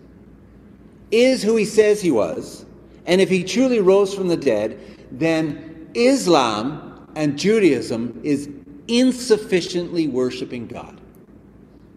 [1.11, 2.65] is who he says he was,
[3.05, 4.79] and if he truly rose from the dead,
[5.11, 8.49] then Islam and Judaism is
[8.87, 10.99] insufficiently worshiping God.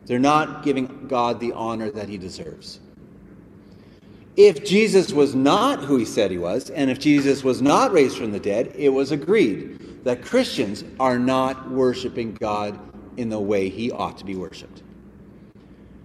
[0.05, 2.80] They're not giving God the honor that he deserves.
[4.37, 8.18] If Jesus was not who he said he was, and if Jesus was not raised
[8.18, 12.78] from the dead, it was agreed that Christians are not worshiping God
[13.16, 14.82] in the way he ought to be worshiped.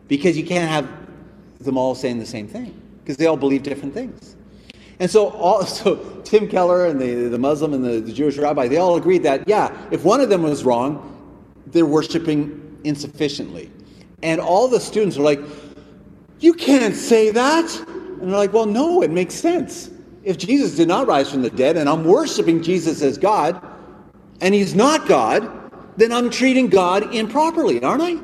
[0.08, 0.90] Because you can't have
[1.60, 4.38] them all saying the same thing, because they all believe different things.
[5.02, 8.70] And so, all, so Tim Keller and the, the Muslim and the, the Jewish rabbi,
[8.70, 11.08] they all agreed that, yeah, if one of them was wrong,
[11.68, 13.72] they're worshiping insufficiently.
[14.24, 15.42] And all the students were like,
[16.40, 17.86] You can't say that.
[18.22, 19.90] And they're like, Well, no, it makes sense.
[20.24, 23.60] If Jesus did not rise from the dead and I'm worshiping Jesus as God
[24.40, 25.52] and he's not God,
[25.98, 28.18] then I'm treating God improperly, aren't I?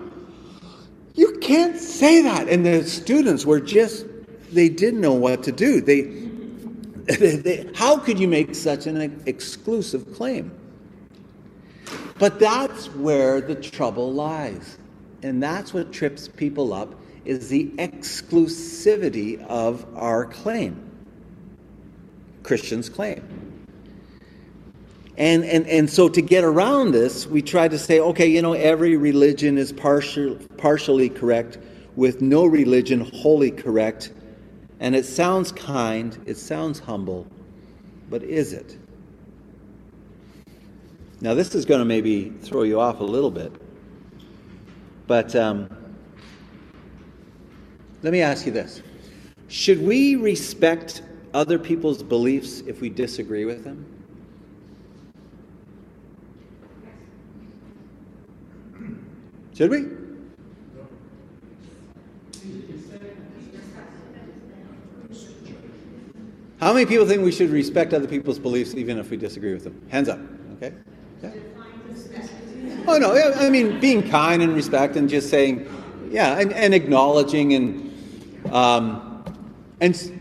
[1.15, 2.47] You can't say that.
[2.47, 4.05] And the students were just,
[4.51, 5.81] they didn't know what to do.
[5.81, 6.01] They,
[7.17, 10.51] they, how could you make such an exclusive claim?
[12.19, 14.77] But that's where the trouble lies.
[15.23, 16.93] And that's what trips people up
[17.27, 20.89] is the exclusivity of our claim.
[22.41, 23.21] Christians claim.
[25.17, 28.53] And, and, and so to get around this, we try to say, okay, you know,
[28.53, 31.57] every religion is partial, partially correct,
[31.97, 34.13] with no religion wholly correct.
[34.79, 37.27] And it sounds kind, it sounds humble,
[38.09, 38.77] but is it?
[41.19, 43.51] Now, this is going to maybe throw you off a little bit.
[45.07, 45.76] But um,
[48.07, 48.81] let me ask you this
[49.49, 51.01] Should we respect
[51.33, 53.85] other people's beliefs if we disagree with them?
[59.53, 59.87] Should we?
[66.61, 69.65] How many people think we should respect other people's beliefs even if we disagree with
[69.65, 69.85] them?
[69.89, 70.19] Hands up.
[70.53, 70.73] Okay.
[71.21, 71.31] Yeah.
[72.87, 75.67] Oh no, I mean being kind and respect and just saying,
[76.09, 77.86] yeah, and, and acknowledging and
[78.51, 79.23] um,
[79.81, 80.19] and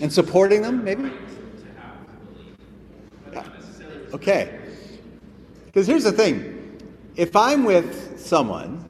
[0.00, 1.10] and supporting them, maybe.
[4.12, 4.58] Okay.
[5.66, 6.80] Because here's the thing:
[7.16, 8.88] if I'm with someone,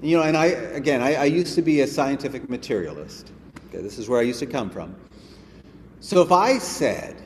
[0.00, 3.32] you know, and I again, I, I used to be a scientific materialist.
[3.68, 4.94] Okay, this is where I used to come from.
[6.00, 7.22] So if I said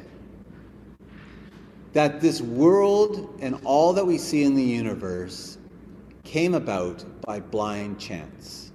[1.93, 5.59] that this world and all that we see in the universe
[6.25, 8.71] came about by blind chance.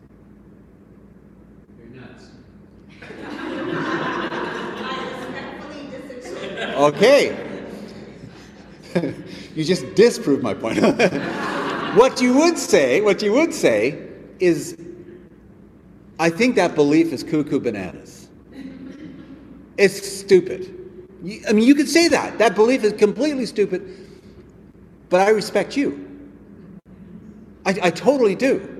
[1.78, 2.30] You're nuts.
[6.76, 7.36] Okay.
[9.56, 10.82] you just disproved my point.
[11.96, 13.98] what you would say, what you would say
[14.40, 14.78] is
[16.20, 18.30] I think that belief is cuckoo bananas.
[19.78, 20.74] It's stupid.
[21.48, 22.38] I mean, you could say that.
[22.38, 23.82] That belief is completely stupid,
[25.10, 26.02] but I respect you.
[27.66, 28.75] I, I totally do.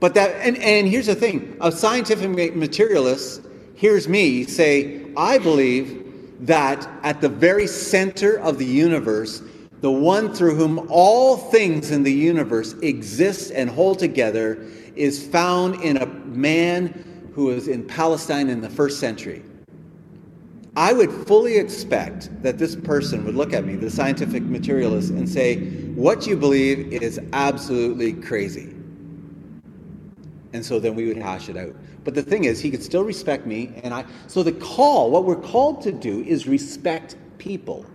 [0.00, 3.42] But that, and, and here's the thing a scientific materialist
[3.74, 6.00] hears me say, I believe
[6.40, 9.42] that at the very center of the universe,
[9.82, 15.82] the one through whom all things in the universe exist and hold together is found
[15.82, 19.42] in a man who was in Palestine in the first century.
[20.76, 25.28] I would fully expect that this person would look at me, the scientific materialist, and
[25.28, 25.58] say,
[25.94, 28.74] What you believe is absolutely crazy.
[30.52, 31.74] And so then we would hash it out.
[32.02, 34.04] But the thing is, he could still respect me, and I.
[34.26, 37.86] So the call, what we're called to do, is respect people.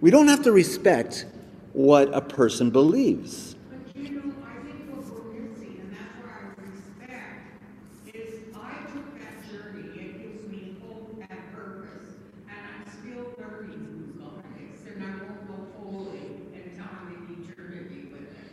[0.00, 1.26] We don't have to respect
[1.72, 3.56] what a person believes.
[3.68, 8.74] But you know, I think what we're missing, and that's where I respect, is I
[8.92, 12.14] took that journey, it gives me hope and purpose,
[12.48, 17.50] and I'm still learning who's on this, and I won't go fully until I'm in
[17.50, 18.52] eternity with it.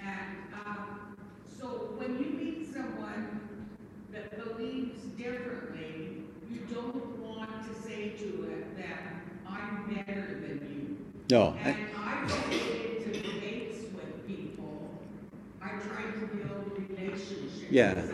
[0.00, 1.16] And, um,
[1.58, 3.40] so when you meet someone
[4.12, 9.02] that believes differently, you don't want to say to it that
[9.48, 11.15] I'm better than you.
[11.30, 11.56] No.
[11.64, 14.90] And I get debates with people.
[15.60, 17.64] I try to build relationships.
[17.70, 17.90] Yeah.
[17.90, 18.10] I don't,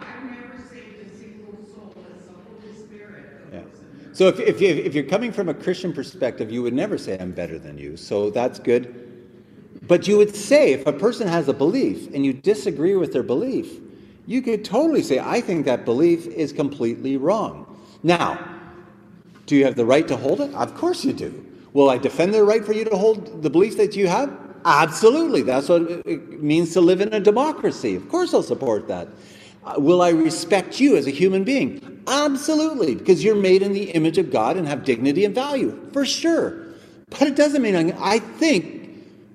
[0.00, 1.94] I've never saved a single soul.
[2.16, 3.60] It's the Holy Spirit that Yeah.
[3.64, 4.14] lives in there.
[4.14, 7.18] So if, if, you, if you're coming from a Christian perspective, you would never say,
[7.18, 7.98] I'm better than you.
[7.98, 9.00] So that's good.
[9.86, 13.22] But you would say, if a person has a belief and you disagree with their
[13.22, 13.78] belief,
[14.26, 17.78] you could totally say, I think that belief is completely wrong.
[18.02, 18.42] Now,
[19.44, 20.54] do you have the right to hold it?
[20.54, 21.43] Of course you do.
[21.74, 24.34] Will I defend the right for you to hold the belief that you have?
[24.64, 25.42] Absolutely.
[25.42, 27.96] That's what it means to live in a democracy.
[27.96, 29.08] Of course I'll support that.
[29.64, 32.02] Uh, will I respect you as a human being?
[32.06, 36.04] Absolutely, because you're made in the image of God and have dignity and value, for
[36.04, 36.64] sure.
[37.08, 38.90] But it doesn't mean I, think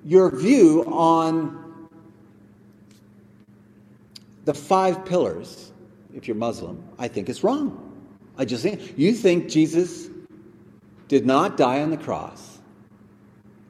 [0.05, 1.89] your view on
[4.45, 5.71] the five pillars,
[6.13, 7.85] if you're Muslim, I think is wrong.
[8.37, 10.08] I just think you think Jesus
[11.09, 12.59] did not die on the cross,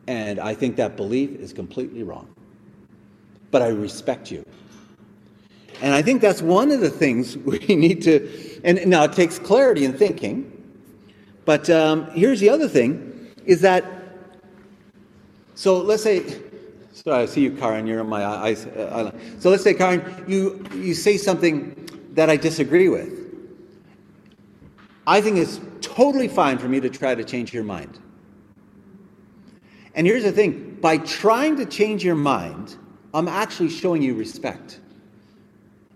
[0.06, 2.28] and I think that belief is completely wrong.
[3.50, 4.46] But I respect you.
[5.82, 9.40] And I think that's one of the things we need to, and now it takes
[9.40, 10.56] clarity in thinking.
[11.46, 13.86] But um, here's the other thing is that,
[15.56, 16.24] so let's say,
[16.92, 18.68] sorry, I see you, Karen, you're on my eyes.
[19.40, 21.74] So let's say, Karen, you, you say something
[22.14, 23.19] that I disagree with.
[25.10, 27.98] I think it's totally fine for me to try to change your mind.
[29.96, 32.76] And here's the thing by trying to change your mind,
[33.12, 34.80] I'm actually showing you respect.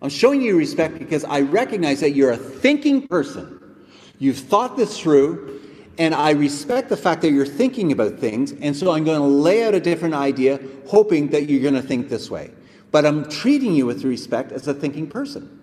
[0.02, 3.60] I'm showing you respect because I recognize that you're a thinking person.
[4.18, 5.62] You've thought this through,
[6.00, 9.28] and I respect the fact that you're thinking about things, and so I'm going to
[9.28, 12.50] lay out a different idea, hoping that you're going to think this way.
[12.90, 15.63] But I'm treating you with respect as a thinking person.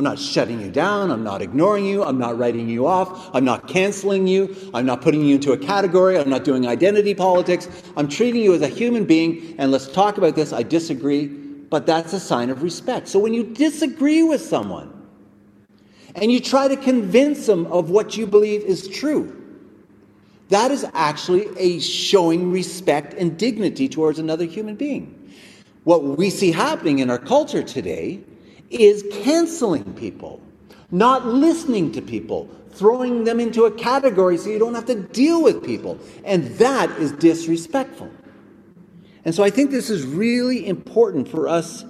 [0.00, 1.10] I'm not shutting you down.
[1.10, 2.02] I'm not ignoring you.
[2.02, 3.28] I'm not writing you off.
[3.34, 4.56] I'm not canceling you.
[4.72, 6.16] I'm not putting you into a category.
[6.16, 7.68] I'm not doing identity politics.
[7.98, 10.54] I'm treating you as a human being, and let's talk about this.
[10.54, 13.08] I disagree, but that's a sign of respect.
[13.08, 14.90] So when you disagree with someone
[16.14, 19.36] and you try to convince them of what you believe is true,
[20.48, 25.30] that is actually a showing respect and dignity towards another human being.
[25.84, 28.24] What we see happening in our culture today
[28.70, 30.40] is canceling people,
[30.90, 35.42] not listening to people, throwing them into a category so you don't have to deal
[35.42, 35.98] with people.
[36.24, 38.10] And that is disrespectful.
[39.24, 41.84] And so I think this is really important for us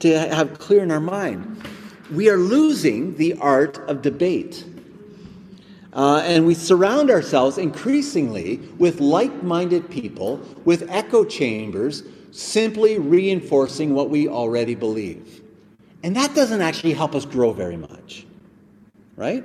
[0.00, 1.62] to have clear in our mind.
[2.12, 4.64] We are losing the art of debate.
[5.94, 13.94] Uh, and we surround ourselves increasingly with like minded people, with echo chambers, simply reinforcing
[13.94, 15.43] what we already believe.
[16.04, 18.26] And that doesn't actually help us grow very much,
[19.16, 19.42] right?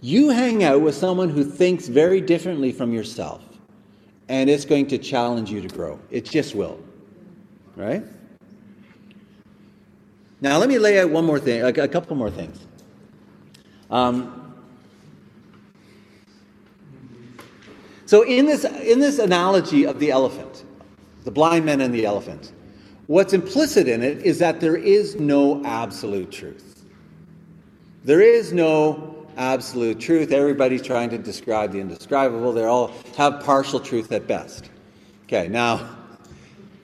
[0.00, 3.42] You hang out with someone who thinks very differently from yourself,
[4.30, 6.00] and it's going to challenge you to grow.
[6.10, 6.82] It just will,
[7.76, 8.02] right?
[10.40, 12.58] Now, let me lay out one more thing, a, couple more things.
[13.90, 14.54] Um,
[18.06, 20.64] so, in this, in this analogy of the elephant,
[21.24, 22.52] the blind man and the elephant,
[23.08, 26.84] What's implicit in it is that there is no absolute truth.
[28.04, 30.30] There is no absolute truth.
[30.30, 32.52] Everybody's trying to describe the indescribable.
[32.52, 34.68] They all have partial truth at best.
[35.24, 35.88] Okay, now,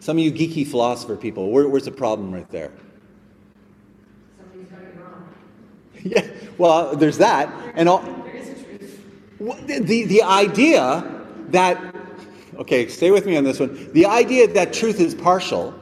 [0.01, 2.73] some of you geeky philosopher people, where, where's the problem right there?
[4.39, 5.29] Somebody's got it wrong.
[6.05, 7.53] Yeah, well, there's that.
[7.75, 9.67] And all, There is a truth.
[9.67, 11.95] the, the idea that,
[12.57, 13.93] okay, stay with me on this one.
[13.93, 15.79] The idea that truth is partial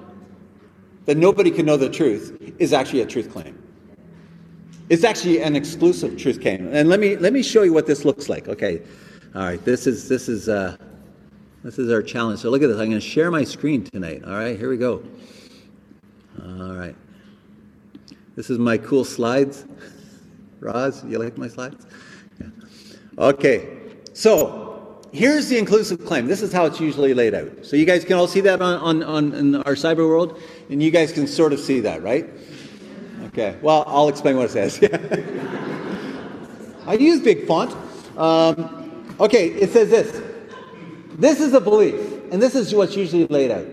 [1.07, 3.59] that nobody can know the truth is actually a truth claim.
[4.89, 6.69] It's actually an exclusive truth claim.
[6.73, 8.49] And let me let me show you what this looks like.
[8.49, 8.83] Okay,
[9.35, 9.65] all right.
[9.65, 10.77] This is this is uh,
[11.65, 12.41] this is our challenge.
[12.41, 12.79] So look at this.
[12.79, 14.25] I'm going to share my screen tonight.
[14.25, 15.03] All right, here we go.
[16.43, 16.97] All right.
[18.35, 19.65] This is my cool slides.
[20.61, 21.87] Roz, you like my slides?
[22.41, 22.49] Yeah.
[23.19, 23.79] Okay.
[24.15, 26.27] So here's the inclusive claim.
[26.27, 27.65] This is how it's usually laid out.
[27.65, 30.41] So you guys can all see that on, on, on in our cyber world,
[30.73, 32.29] and you guys can sort of see that, right?
[33.27, 33.57] Okay.
[33.63, 34.83] Well, I'll explain what it says.
[36.87, 37.77] I use big font.
[38.17, 40.23] Um, okay, it says this.
[41.19, 41.95] This is a belief,
[42.33, 43.67] and this is what's usually laid out.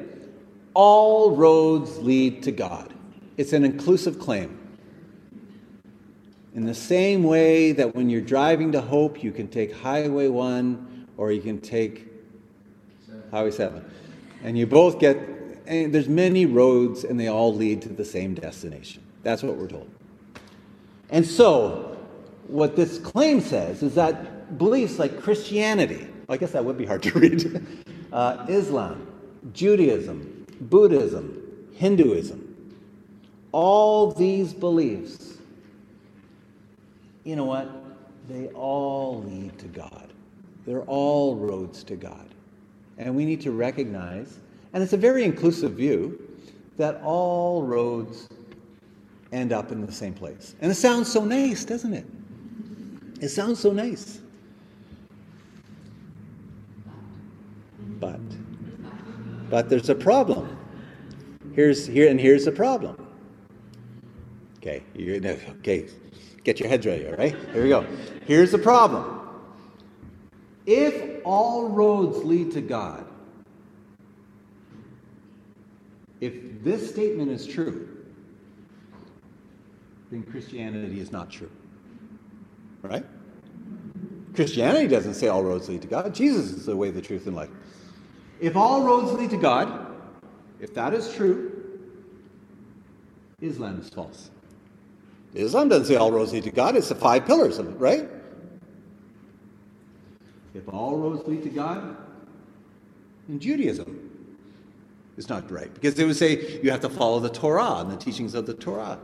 [0.74, 2.94] All roads lead to God.
[3.38, 4.58] It's an inclusive claim.
[6.54, 11.08] In the same way that when you're driving to Hope, you can take Highway 1
[11.16, 12.08] or you can take
[13.32, 13.86] Highway 7.
[14.44, 15.18] And you both get,
[15.70, 19.04] and there's many roads and they all lead to the same destination.
[19.22, 19.90] That's what we're told.
[21.12, 21.98] And so,
[22.48, 27.04] what this claim says is that beliefs like Christianity, I guess that would be hard
[27.04, 27.68] to read,
[28.12, 29.08] uh, Islam,
[29.54, 32.46] Judaism, Buddhism, Hinduism,
[33.52, 35.38] all these beliefs,
[37.24, 37.70] you know what?
[38.28, 40.14] They all lead to God.
[40.66, 42.28] They're all roads to God.
[42.98, 44.40] And we need to recognize,
[44.74, 46.20] and it's a very inclusive view,
[46.78, 48.30] that all roads
[49.32, 50.56] end up in the same place.
[50.62, 52.06] And it sounds so nice, doesn't it?
[53.22, 54.22] It sounds so nice.
[58.00, 58.22] But,
[59.50, 60.58] but there's a problem.
[61.54, 62.96] Here's here and here's the problem.
[64.58, 65.22] Okay, you
[65.60, 65.88] okay,
[66.44, 67.36] get your heads ready, all right?
[67.54, 67.86] Here we go.
[68.26, 69.20] Here's the problem.
[70.66, 73.09] If all roads lead to God,
[76.22, 77.88] if this statement is true,
[80.12, 81.52] then Christianity is not true.
[82.82, 83.06] Right?
[84.34, 86.14] Christianity doesn't say all roads lead to God.
[86.14, 87.50] Jesus is the way, the truth, and life.
[88.40, 89.94] If all roads lead to God,
[90.60, 91.52] if that is true,
[93.42, 94.32] Islam is false.
[95.34, 98.10] Islam doesn't say all roads lead to God, it's the five pillars of it, right?
[100.54, 101.96] If all roads lead to God,
[103.28, 104.09] then Judaism
[105.20, 105.72] is not right.
[105.72, 108.54] Because they would say you have to follow the Torah and the teachings of the
[108.54, 108.98] Torah.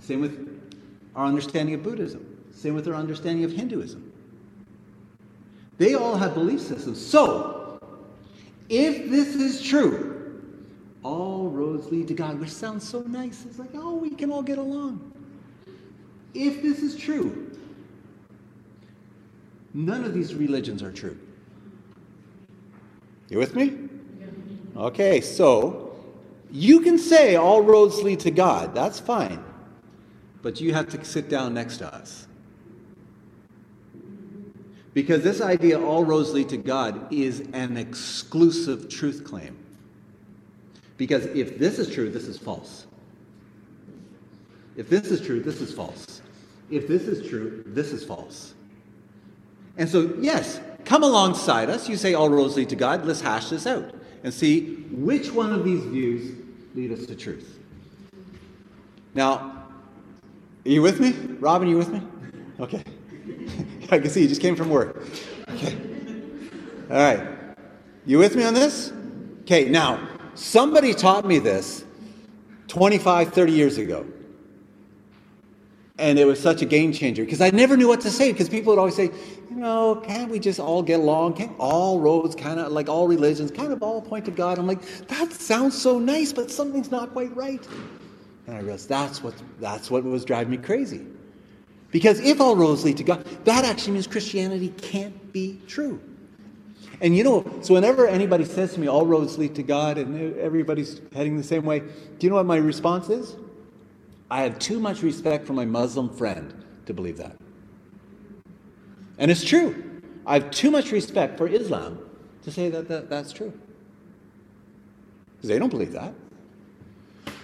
[0.00, 0.60] Same with
[1.14, 2.26] our understanding of Buddhism.
[2.52, 4.12] Same with our understanding of Hinduism.
[5.78, 7.04] They all have belief systems.
[7.04, 7.80] So,
[8.68, 10.42] if this is true,
[11.04, 13.44] all roads lead to God, which sounds so nice.
[13.44, 15.12] It's like, oh, we can all get along.
[16.34, 17.56] If this is true,
[19.72, 21.18] none of these religions are true.
[23.28, 23.78] You with me?
[24.76, 25.96] Okay, so
[26.50, 28.74] you can say all roads lead to God.
[28.74, 29.42] That's fine.
[30.42, 32.26] But you have to sit down next to us.
[34.92, 39.58] Because this idea, all roads lead to God, is an exclusive truth claim.
[40.96, 42.86] Because if this is true, this is false.
[44.76, 46.22] If this is true, this is false.
[46.70, 48.54] If this is true, this is false.
[49.76, 51.88] And so, yes, come alongside us.
[51.88, 53.04] You say all roads lead to God.
[53.04, 56.36] Let's hash this out and see which one of these views
[56.74, 57.58] lead us to truth.
[59.14, 59.64] Now,
[60.64, 61.12] are you with me?
[61.40, 62.02] Robin, you with me?
[62.58, 62.82] Okay.
[63.90, 65.06] I can see you just came from work.
[65.50, 65.76] Okay.
[66.90, 67.26] All right.
[68.06, 68.92] You with me on this?
[69.42, 71.84] Okay, now, somebody taught me this
[72.68, 74.06] 25, 30 years ago.
[76.04, 78.50] And it was such a game changer because I never knew what to say because
[78.50, 79.10] people would always say,
[79.48, 81.32] you know, can't we just all get along?
[81.32, 84.58] Can't all roads kind of like all religions kind of all point to God?
[84.58, 87.66] I'm like, that sounds so nice, but something's not quite right.
[88.46, 91.06] And I realized that's what that's what was driving me crazy.
[91.90, 95.98] Because if all roads lead to God, that actually means Christianity can't be true.
[97.00, 100.36] And you know, so whenever anybody says to me, all roads lead to God and
[100.36, 101.86] everybody's heading the same way, do
[102.20, 103.36] you know what my response is?
[104.30, 107.36] I have too much respect for my Muslim friend to believe that.
[109.18, 110.00] And it's true.
[110.26, 111.98] I have too much respect for Islam
[112.42, 113.52] to say that, that that's true.
[115.36, 116.14] Because they don't believe that.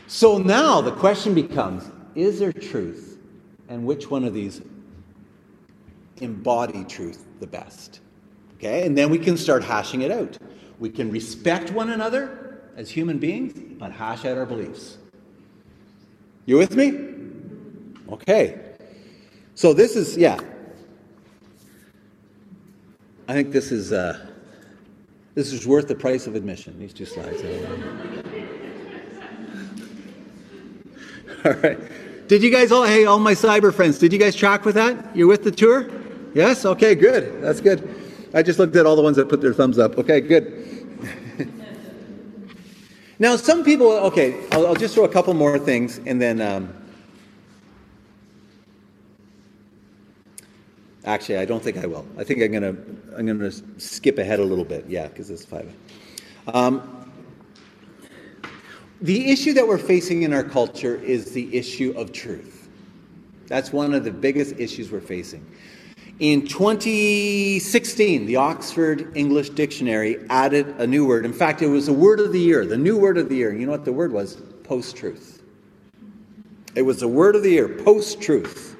[0.07, 3.19] So now the question becomes is there truth
[3.69, 4.63] and which one of these
[6.21, 8.01] embody truth the best.
[8.57, 8.87] Okay?
[8.87, 10.37] And then we can start hashing it out.
[10.79, 14.99] We can respect one another as human beings, but hash out our beliefs.
[16.47, 16.99] You with me?
[18.13, 18.59] Okay.
[19.55, 20.39] So this is, yeah.
[23.29, 24.27] I think this is uh,
[25.35, 26.79] this is worth the price of admission.
[26.79, 27.43] These two slides.
[31.45, 31.79] All right.
[32.29, 35.17] Did you guys all, hey, all my cyber friends, did you guys track with that?
[35.17, 35.89] You're with the tour?
[36.35, 36.65] Yes?
[36.65, 37.43] Okay, good.
[37.43, 37.89] That's good.
[38.35, 39.99] I just looked at all the ones that put their thumbs up.
[39.99, 40.60] Okay, good.
[43.21, 46.41] Now, some people, okay, I'll, I'll, just throw a couple more things and then.
[46.41, 46.75] Um,
[51.05, 52.07] actually, I don't think I will.
[52.19, 52.75] I think I'm gonna
[53.17, 54.87] I'm gonna skip ahead a little bit.
[54.89, 55.71] Yeah, because it's five.
[56.49, 57.13] Um,
[59.03, 62.69] the issue that we're facing in our culture is the issue of truth.
[63.49, 65.45] That's one of the biggest issues we're facing.
[66.21, 71.25] In 2016, the Oxford English Dictionary added a new word.
[71.25, 73.53] In fact, it was a word of the year, the new word of the year.
[73.53, 74.37] You know what the word was?
[74.63, 75.43] Post truth.
[76.77, 78.77] It was the word of the year, post truth.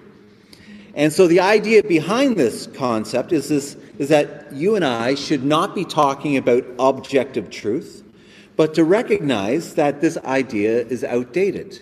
[0.95, 5.43] And so the idea behind this concept is, this, is that you and I should
[5.43, 8.05] not be talking about objective truth
[8.61, 11.81] but to recognize that this idea is outdated.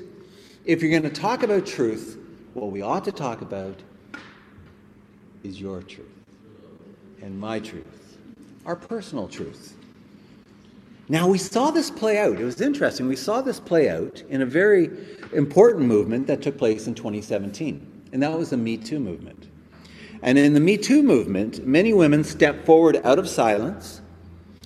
[0.65, 2.17] If you're going to talk about truth,
[2.55, 3.83] what we ought to talk about
[5.49, 6.07] is your truth
[7.22, 8.18] and my truth,
[8.66, 9.74] our personal truth.
[11.09, 12.38] Now, we saw this play out.
[12.38, 13.09] It was interesting.
[13.09, 14.90] We saw this play out in a very
[15.32, 19.49] important movement that took place in 2017, and that was the Me Too movement.
[20.22, 24.03] And in the Me Too movement, many women stepped forward out of silence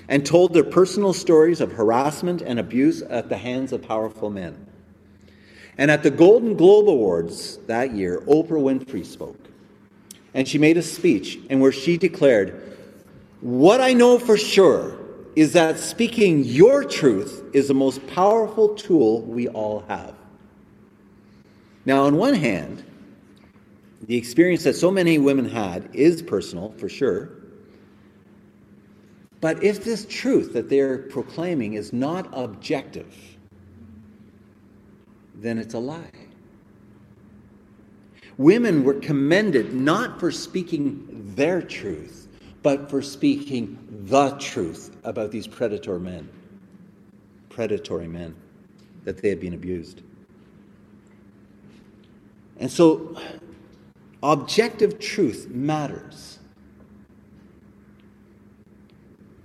[0.09, 4.67] and told their personal stories of harassment and abuse at the hands of powerful men.
[5.79, 9.42] And at the Golden Globe Awards that year, Oprah Winfrey spoke.
[10.35, 12.77] And she made a speech in where she declared,
[13.41, 14.99] What I know for sure
[15.37, 20.15] is that speaking your truth is the most powerful tool we all have.
[21.85, 22.85] Now, on one hand,
[24.03, 27.31] the experience that so many women had is personal, for sure.
[29.41, 33.15] But if this truth that they're proclaiming is not objective,
[35.35, 36.11] then it's a lie.
[38.43, 42.27] Women were commended not for speaking their truth,
[42.65, 46.29] but for speaking the truth about these predator men,
[47.51, 48.35] predatory men,
[49.05, 50.03] that they had been abused.
[52.59, 53.17] And so,
[54.25, 56.41] objective truth matters.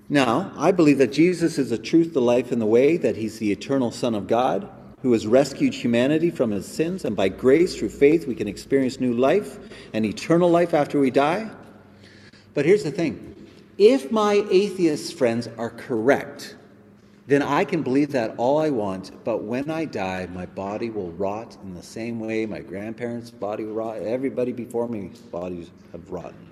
[0.10, 3.38] Now, I believe that Jesus is the truth, the life, and the way, that he's
[3.38, 4.68] the eternal Son of God
[5.02, 9.00] who has rescued humanity from his sins, and by grace, through faith, we can experience
[9.00, 9.60] new life
[9.94, 11.50] and eternal life after we die.
[12.54, 13.36] But here's the thing
[13.78, 16.56] if my atheist friends are correct,
[17.28, 21.12] then I can believe that all I want, but when I die, my body will
[21.12, 26.48] rot in the same way my grandparents' body rot, everybody before me's bodies have rotten.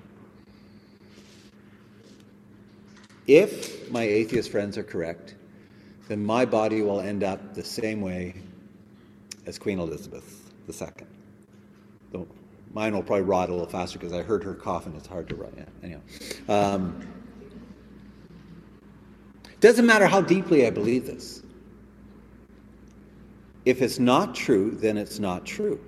[3.25, 5.34] If my atheist friends are correct,
[6.07, 8.35] then my body will end up the same way
[9.45, 10.87] as Queen Elizabeth II.
[12.11, 12.27] Though
[12.73, 15.29] mine will probably rot a little faster because I heard her cough and it's hard
[15.29, 15.53] to rot.
[15.57, 16.01] Yeah, anyhow.
[16.47, 17.07] Um,
[19.59, 21.41] doesn't matter how deeply I believe this.
[23.63, 25.79] If it's not true, then it's not true.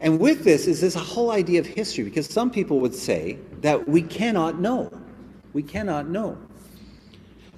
[0.00, 3.88] And with this is this whole idea of history, because some people would say that
[3.88, 4.92] we cannot know.
[5.54, 6.38] We cannot know.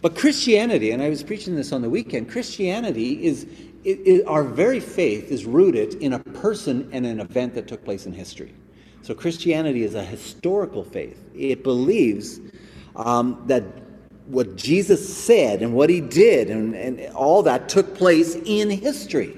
[0.02, 3.44] But Christianity, and I was preaching this on the weekend, Christianity is,
[3.84, 7.84] it, it, our very faith is rooted in a person and an event that took
[7.84, 8.54] place in history.
[9.02, 11.22] So Christianity is a historical faith.
[11.34, 12.40] It believes
[12.96, 13.62] um, that
[14.26, 19.36] what Jesus said and what he did and, and all that took place in history.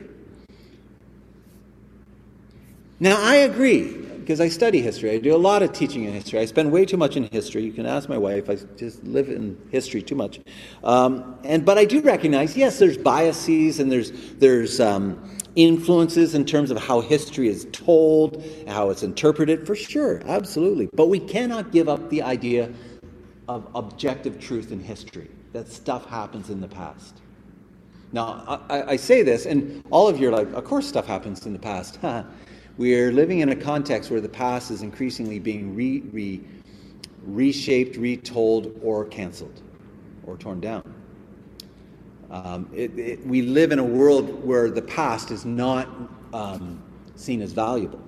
[3.01, 5.13] Now, I agree, because I study history.
[5.13, 6.39] I do a lot of teaching in history.
[6.39, 7.65] I spend way too much in history.
[7.65, 8.51] You can ask my wife.
[8.51, 10.39] I just live in history too much.
[10.85, 15.19] Um, and, but I do recognize, yes, there's biases and there's, there's um,
[15.57, 20.91] influences in terms of how history is told, how it's interpreted, for sure, absolutely.
[20.93, 22.71] But we cannot give up the idea
[23.49, 27.23] of objective truth in history, that stuff happens in the past.
[28.13, 31.47] Now, I, I, say this, and all of you are like, of course, stuff happens
[31.47, 31.99] in the past.
[32.79, 36.41] we are living in a context where the past is increasingly being re, re,
[37.25, 39.61] reshaped, retold, or canceled,
[40.25, 40.95] or torn down.
[42.31, 45.89] Um, it, it, we live in a world where the past is not
[46.33, 46.81] um,
[47.17, 48.01] seen as valuable.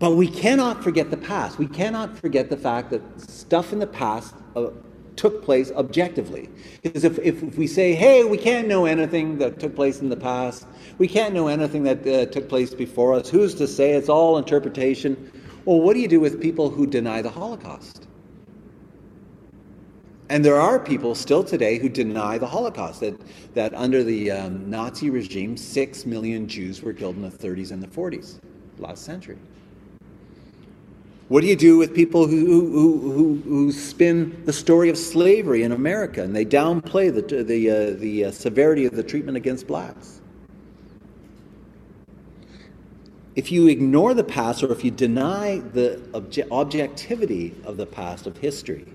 [0.00, 1.58] But we cannot forget the past.
[1.58, 4.70] We cannot forget the fact that stuff in the past uh,
[5.16, 6.48] took place objectively.
[6.82, 10.08] Because if, if, if, we say, hey, we can't know anything that took place in
[10.08, 10.66] the past,
[10.98, 14.38] we can't know anything that uh, took place before us, who's to say it's all
[14.38, 15.30] interpretation?
[15.64, 18.06] Well, what do you do with people who deny the Holocaust?
[20.30, 23.20] And there are people still today who deny the Holocaust, that,
[23.54, 27.82] that under the um, Nazi regime, six million Jews were killed in the 30s and
[27.82, 28.38] the 40s,
[28.78, 29.38] last century.
[31.30, 35.62] What do you do with people who, who, who, who spin the story of slavery
[35.62, 39.68] in America and they downplay the, the, uh, the uh, severity of the treatment against
[39.68, 40.20] blacks?
[43.36, 48.26] If you ignore the past or if you deny the obje- objectivity of the past,
[48.26, 48.92] of history,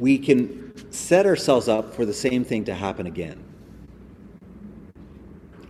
[0.00, 3.40] we can set ourselves up for the same thing to happen again.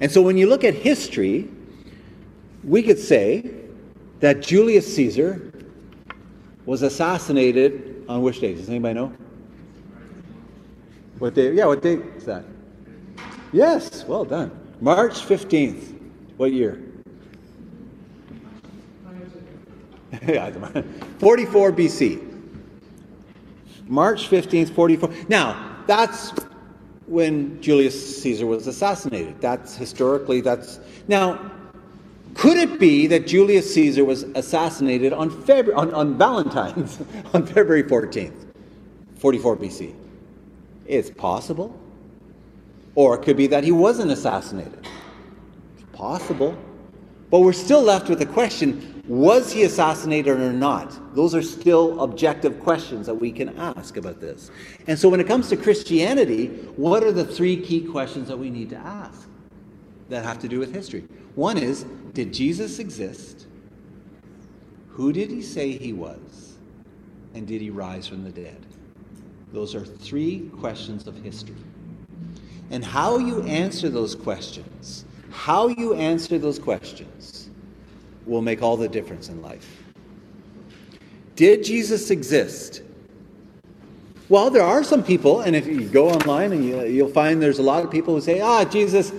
[0.01, 1.51] And so when you look at history,
[2.65, 3.59] we could say
[4.23, 5.53] that Julius Caesar
[6.65, 8.55] was assassinated on which day?
[8.55, 9.13] Does anybody know?
[11.19, 11.53] What day?
[11.53, 12.45] Yeah, what date is that?
[13.53, 14.57] Yes, well done.
[14.81, 15.99] March 15th.
[16.37, 16.81] What year?
[21.19, 22.29] 44 BC.
[23.89, 25.11] March 15th, 44.
[25.29, 26.33] Now, that's
[27.07, 29.41] when Julius Caesar was assassinated.
[29.41, 30.79] That's historically, that's.
[31.09, 31.51] Now,
[32.35, 36.99] could it be that Julius Caesar was assassinated on, February, on, on Valentine's,
[37.35, 38.47] on February 14th,
[39.17, 39.95] 44 BC?
[40.87, 41.79] It's possible.
[42.95, 44.87] Or it could be that he wasn't assassinated.
[45.77, 46.57] It's possible.
[47.31, 51.15] But we're still left with the question was he assassinated or not?
[51.17, 54.53] Those are still objective questions that we can ask about this.
[54.87, 58.49] And so when it comes to Christianity, what are the three key questions that we
[58.49, 59.29] need to ask
[60.09, 61.05] that have to do with history?
[61.35, 63.47] One is Did Jesus exist?
[64.89, 66.59] Who did he say he was?
[67.35, 68.67] And did he rise from the dead?
[69.53, 71.57] Those are three questions of history.
[72.71, 77.51] And how you answer those questions, how you answer those questions,
[78.27, 79.83] will make all the difference in life.
[81.37, 82.83] Did Jesus exist?
[84.29, 87.59] Well, there are some people, and if you go online and you, will find there's
[87.59, 89.13] a lot of people who say, ah, Jesus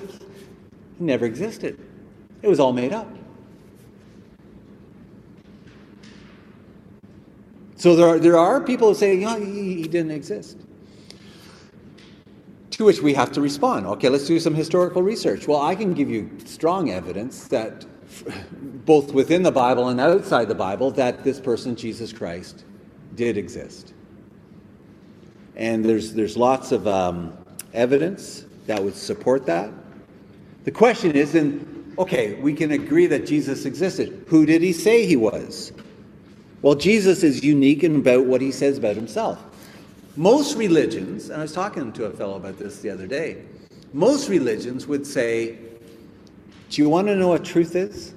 [1.00, 1.80] never existed.
[2.44, 3.08] It was all made up.
[7.78, 10.58] So there are, there are people who say, yeah, he, he didn't exist.
[12.72, 13.86] To which we have to respond.
[13.88, 15.48] Okay, let's do some historical research.
[15.48, 17.86] Well, I can give you strong evidence that
[18.86, 22.66] both within the Bible and outside the Bible that this person, Jesus Christ,
[23.16, 23.94] did exist.
[25.56, 27.38] And there's, there's lots of um,
[27.74, 29.72] evidence that would support that.
[30.66, 34.26] The question is then, okay, we can agree that Jesus existed.
[34.28, 35.72] Who did he say he was?
[36.62, 39.44] Well, Jesus is unique in about what he says about himself.
[40.16, 43.44] Most religions, and I was talking to a fellow about this the other day,
[43.94, 45.58] most religions would say,
[46.70, 48.14] Do you want to know what truth is?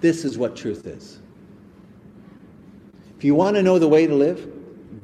[0.00, 1.20] This is what truth is.
[3.16, 4.52] If you want to know the way to live,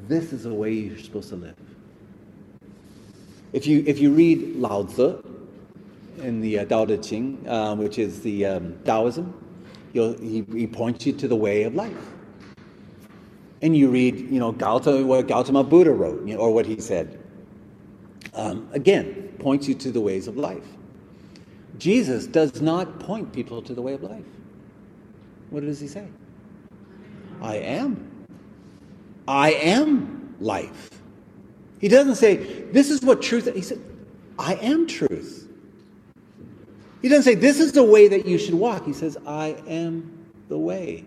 [0.08, 1.56] this is the way you're supposed to live.
[3.52, 5.22] If you, if you read Lao Tzu
[6.20, 9.34] in the uh, Tao Te Ching, um, which is the um, Taoism,
[9.92, 11.96] he, he points you to the way of life
[13.62, 16.80] and you read, you know, Gautama, what Gautama Buddha wrote, you know, or what he
[16.80, 17.18] said.
[18.34, 20.64] Um, again, points you to the ways of life.
[21.78, 24.24] Jesus does not point people to the way of life.
[25.50, 26.06] What does he say?
[27.42, 28.26] I am.
[29.26, 30.90] I am life.
[31.80, 32.36] He doesn't say,
[32.72, 33.54] this is what truth is.
[33.54, 33.80] He said,
[34.38, 35.39] I am truth.
[37.02, 38.84] He doesn't say, this is the way that you should walk.
[38.84, 41.04] He says, I am the way.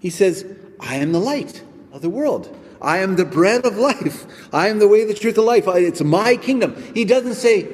[0.00, 0.44] He says,
[0.80, 2.54] I am the light of the world.
[2.80, 4.26] I am the bread of life.
[4.52, 5.64] I am the way, the truth, the life.
[5.68, 6.74] It's my kingdom.
[6.94, 7.68] He doesn't say,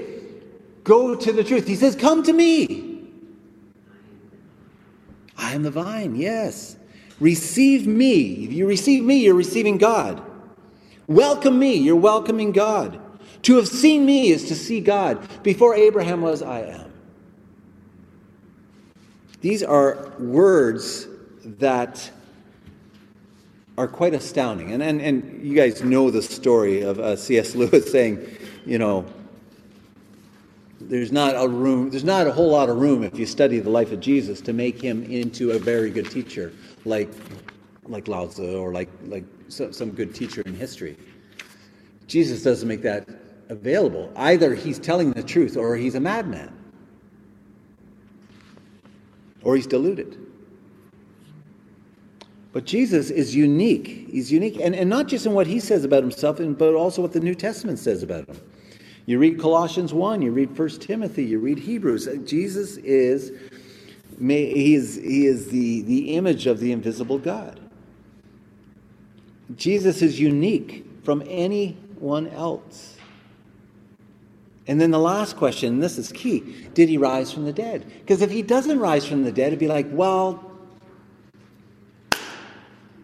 [0.84, 1.66] go to the truth.
[1.66, 3.08] He says, come to me.
[5.36, 6.76] I am the vine, yes.
[7.20, 8.44] Receive me.
[8.44, 10.22] If you receive me, you're receiving God.
[11.06, 13.00] Welcome me, you're welcoming God.
[13.42, 15.42] To have seen me is to see God.
[15.42, 16.92] Before Abraham was, I am.
[19.40, 21.06] These are words
[21.44, 22.10] that
[23.76, 24.72] are quite astounding.
[24.72, 27.54] And, and, and you guys know the story of uh, C.S.
[27.54, 28.26] Lewis saying,
[28.66, 29.06] you know,
[30.80, 33.70] there's not a room, there's not a whole lot of room if you study the
[33.70, 36.52] life of Jesus to make him into a very good teacher,
[36.84, 37.08] like,
[37.84, 40.96] like Lao Tzu or like, like some, some good teacher in history.
[42.06, 43.08] Jesus doesn't make that
[43.48, 44.12] available.
[44.16, 46.52] Either he's telling the truth or he's a madman.
[49.42, 50.18] Or he's deluded.
[52.52, 54.08] But Jesus is unique.
[54.10, 57.12] He's unique, and, and not just in what he says about himself, but also what
[57.12, 58.40] the New Testament says about him.
[59.06, 62.08] You read Colossians 1, you read 1 Timothy, you read Hebrews.
[62.08, 63.32] Uh, Jesus is,
[64.18, 67.58] he is, he is the, the image of the invisible God.
[69.56, 72.97] Jesus is unique from anyone else.
[74.68, 76.40] And then the last question, and this is key
[76.74, 77.90] did he rise from the dead?
[78.00, 80.44] Because if he doesn't rise from the dead, it'd be like, well,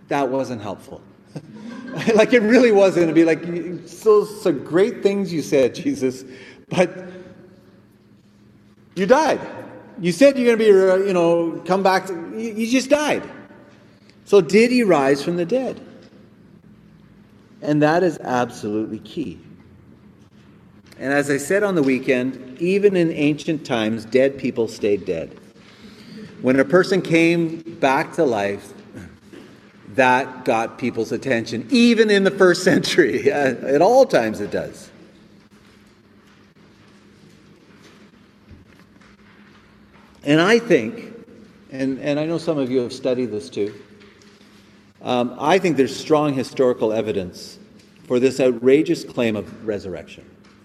[0.08, 1.00] that wasn't helpful.
[2.14, 3.04] like it really wasn't.
[3.04, 6.24] It'd be like, so, so great things you said, Jesus,
[6.68, 7.08] but
[8.94, 9.40] you died.
[10.00, 12.06] You said you're going to be, uh, you know, come back.
[12.06, 13.28] To, you, you just died.
[14.26, 15.80] So did he rise from the dead?
[17.62, 19.40] And that is absolutely key.
[20.98, 25.38] And as I said on the weekend, even in ancient times, dead people stayed dead.
[26.40, 28.72] When a person came back to life,
[29.94, 33.30] that got people's attention, even in the first century.
[33.32, 34.90] At all times, it does.
[40.24, 41.12] And I think,
[41.70, 43.74] and, and I know some of you have studied this too,
[45.02, 47.58] um, I think there's strong historical evidence
[48.06, 50.24] for this outrageous claim of resurrection.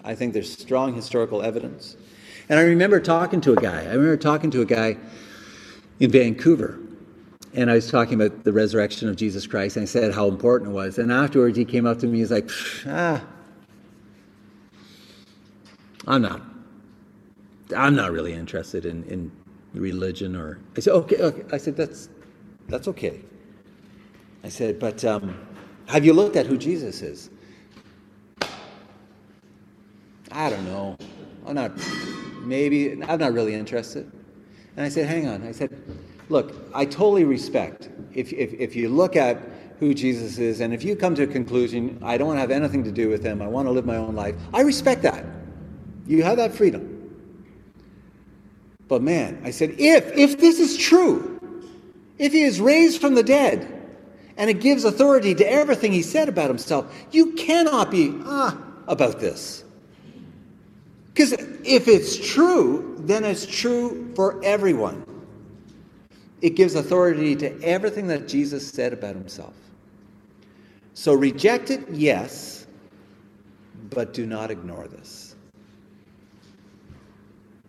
[0.10, 1.96] I think there's strong historical evidence.
[2.50, 4.98] And I remember talking to a guy, I remember talking to a guy
[6.00, 6.80] in Vancouver
[7.54, 10.72] and I was talking about the resurrection of Jesus Christ, and I said how important
[10.72, 10.98] it was.
[10.98, 12.20] And afterwards, he came up to me.
[12.20, 12.50] He's like,
[12.88, 13.24] "Ah,
[16.08, 16.42] I'm not.
[17.76, 19.32] I'm not really interested in, in
[19.74, 22.10] religion." Or I said, "Okay, okay." I said, "That's
[22.68, 23.22] that's okay."
[24.44, 25.36] I said, "But um,
[25.88, 27.32] have you looked at who Jesus is?"
[30.32, 30.98] I don't know.
[31.46, 31.72] I'm not.
[32.42, 34.12] Maybe I'm not really interested.
[34.76, 35.72] And I said, "Hang on." I said
[36.30, 39.38] look, I totally respect if, if, if you look at
[39.80, 42.52] who Jesus is, and if you come to a conclusion, I don't want to have
[42.52, 45.26] anything to do with him, I want to live my own life, I respect that.
[46.06, 46.96] You have that freedom.
[48.88, 51.40] But man, I said, if, if this is true,
[52.18, 53.76] if he is raised from the dead,
[54.36, 58.58] and it gives authority to everything he said about himself, you cannot be, ah,
[58.88, 59.64] about this.
[61.20, 61.34] Because
[61.66, 65.04] if it's true, then it's true for everyone.
[66.42, 69.54] It gives authority to everything that Jesus said about himself.
[70.94, 72.68] So reject it, yes,
[73.90, 75.36] But do not ignore this.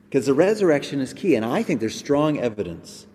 [0.09, 3.09] Because the resurrection is key, and I think there's strong evidence.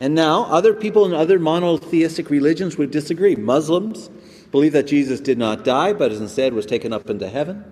[0.00, 3.36] And now, other people in other monotheistic religions would disagree.
[3.36, 4.10] Muslims
[4.50, 7.64] believe that Jesus did not die, but instead was taken up into heaven.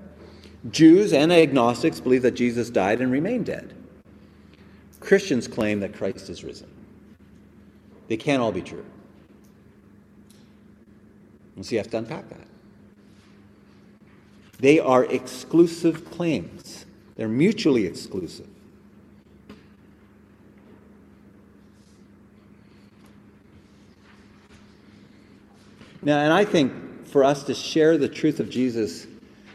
[0.71, 3.75] Jews and agnostics believe that Jesus died and remained dead.
[5.01, 6.69] Christians claim that Christ is risen.
[8.09, 8.85] They can't all be true.
[11.55, 12.47] And so you have to unpack that.
[14.59, 16.87] They are exclusive claims,
[17.17, 18.49] they're mutually exclusive.
[26.03, 29.09] Now, and I think for us to share the truth of Jesus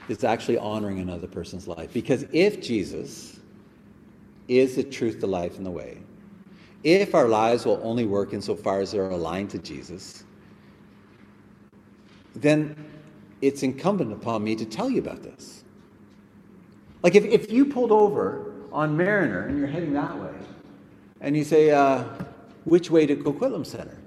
[0.10, 1.94] is actually honoring another person's life.
[1.94, 3.40] Because if Jesus
[4.48, 6.00] is the truth, the life, and the way,
[6.84, 10.24] if our lives will only work insofar as they're aligned to Jesus,
[12.36, 12.76] then
[13.42, 15.64] it's incumbent upon me to tell you about this.
[17.04, 20.34] Like if, if you pulled over on Mariner and you're heading that way,
[21.20, 22.04] and you say, uh,
[22.66, 23.98] which way to Coquitlam Center?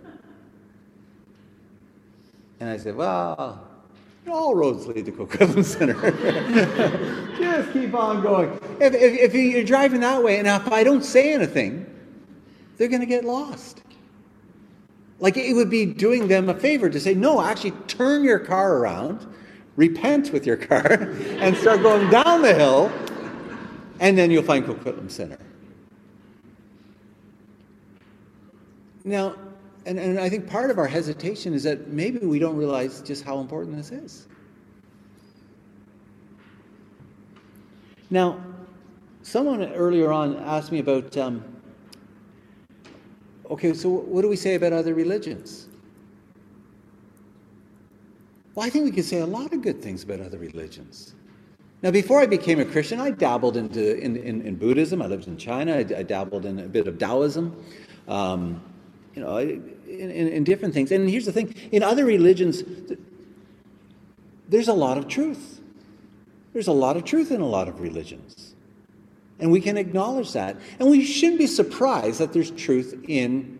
[2.61, 3.69] And I said, well,
[4.29, 5.95] all roads lead to Coquitlam Center.
[7.39, 8.51] Just keep on going.
[8.81, 11.87] If, if, if, you're driving that way, and if I don't say anything,
[12.77, 13.83] they're going to get lost.
[15.20, 18.79] Like it would be doing them a favor to say, no, actually turn your car
[18.79, 19.27] around,
[19.77, 20.93] repent with your car,
[21.39, 22.91] and start going down the hill,
[24.01, 25.39] and then you'll find Coquitlam Center.
[29.05, 29.37] Now,
[29.87, 33.24] and, and I think part of our hesitation is that maybe we don't realize just
[33.24, 34.26] how important this is.
[38.11, 38.43] Now,
[39.22, 41.45] someone earlier on asked me about um,
[43.51, 45.68] okay, so what do we say about other religions?
[48.55, 51.14] Well, I think we can say a lot of good things about other religions.
[51.82, 55.03] Now, before I became a Christian, I dabbled into in, in, in Buddhism.
[55.03, 55.74] I lived in China.
[55.74, 57.55] I, I, dabbled in a bit of Taoism.
[58.09, 58.62] Um,
[59.15, 60.91] you know, in, in, in different things.
[60.91, 62.62] And here's the thing: in other religions,
[64.49, 65.61] there's a lot of truth.
[66.53, 68.55] There's a lot of truth in a lot of religions.
[69.41, 70.57] And we can acknowledge that.
[70.79, 73.59] And we shouldn't be surprised that there's truth in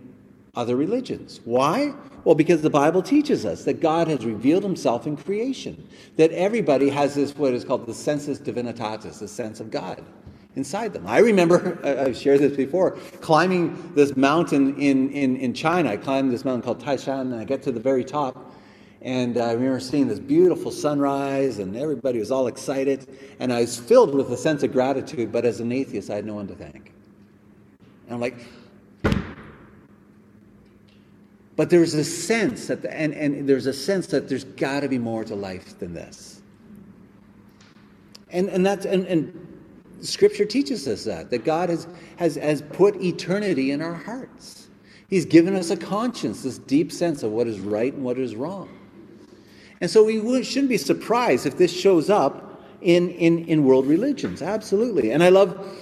[0.55, 1.41] other religions.
[1.45, 1.93] Why?
[2.23, 6.89] Well, because the Bible teaches us that God has revealed himself in creation, that everybody
[6.89, 10.05] has this, what is called the sensus divinitatis, the sense of God
[10.57, 11.07] inside them.
[11.07, 15.91] I remember, I've shared this before, climbing this mountain in, in, in China.
[15.91, 18.53] I climbed this mountain called Taishan, and I get to the very top.
[19.03, 23.07] And I remember seeing this beautiful sunrise, and everybody was all excited.
[23.39, 26.25] And I was filled with a sense of gratitude, but as an atheist, I had
[26.25, 26.93] no one to thank.
[28.07, 28.37] And I'm like,
[31.57, 34.89] but there's a sense that, the, and, and there's a sense that there's got to
[34.89, 36.43] be more to life than this.
[38.31, 39.54] And, and that's, and, and
[40.01, 41.87] Scripture teaches us that, that God has,
[42.17, 44.69] has, has put eternity in our hearts.
[45.09, 48.35] He's given us a conscience, this deep sense of what is right and what is
[48.35, 48.69] wrong.
[49.81, 54.43] And so we shouldn't be surprised if this shows up in, in, in world religions.
[54.43, 55.11] Absolutely.
[55.11, 55.79] And I love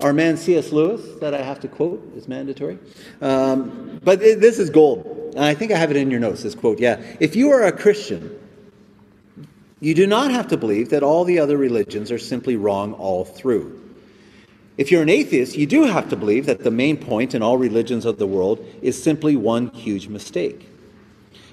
[0.00, 0.72] our man C.S.
[0.72, 2.78] Lewis, that I have to quote, is mandatory.
[3.20, 5.32] Um, but this is gold.
[5.34, 6.78] And I think I have it in your notes, this quote.
[6.78, 7.00] Yeah.
[7.20, 8.38] If you are a Christian,
[9.80, 13.24] you do not have to believe that all the other religions are simply wrong all
[13.24, 13.82] through.
[14.78, 17.58] If you're an atheist, you do have to believe that the main point in all
[17.58, 20.68] religions of the world is simply one huge mistake.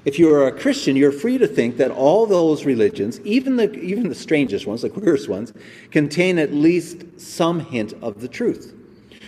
[0.05, 3.71] If you are a Christian, you're free to think that all those religions, even the,
[3.79, 5.53] even the strangest ones, the queerest ones,
[5.91, 8.73] contain at least some hint of the truth.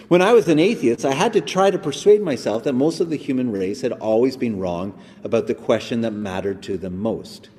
[0.10, 3.10] When I was an atheist, I had to try to persuade myself that most of
[3.10, 7.50] the human race had always been wrong about the question that mattered to them most.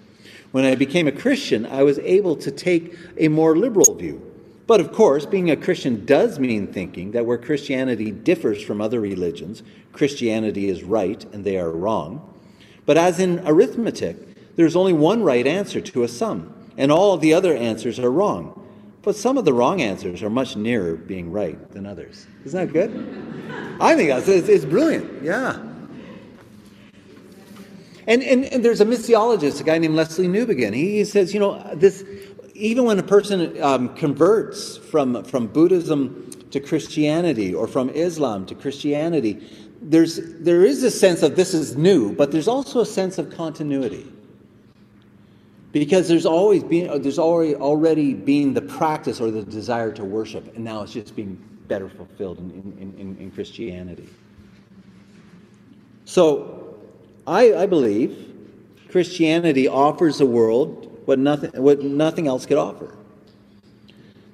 [0.53, 4.23] When I became a Christian, I was able to take a more liberal view.
[4.67, 9.01] But of course, being a Christian does mean thinking that where Christianity differs from other
[9.01, 12.33] religions, Christianity is right and they are wrong.
[12.85, 17.21] But as in arithmetic, there's only one right answer to a sum, and all of
[17.21, 18.63] the other answers are wrong.
[19.03, 22.27] But some of the wrong answers are much nearer being right than others.
[22.45, 22.91] Isn't that good?
[23.81, 25.23] I think that's it's, it's brilliant.
[25.23, 25.63] Yeah.
[28.07, 30.75] And, and, and there's a missiologist, a guy named Lesslie Newbigin.
[30.75, 32.05] He says, you know, this
[32.57, 38.55] even when a person um, converts from, from Buddhism to Christianity or from Islam to
[38.55, 39.47] Christianity,
[39.83, 43.31] there's, there is a sense of this is new, but there's also a sense of
[43.31, 44.11] continuity.
[45.73, 50.55] Because there's always been, there's already, already been the practice or the desire to worship,
[50.57, 51.35] and now it's just being
[51.69, 52.51] better fulfilled in,
[52.81, 54.09] in, in, in Christianity.
[56.07, 56.66] So,
[57.27, 58.35] I, I believe
[58.89, 62.95] Christianity offers the world what nothing, what nothing else could offer.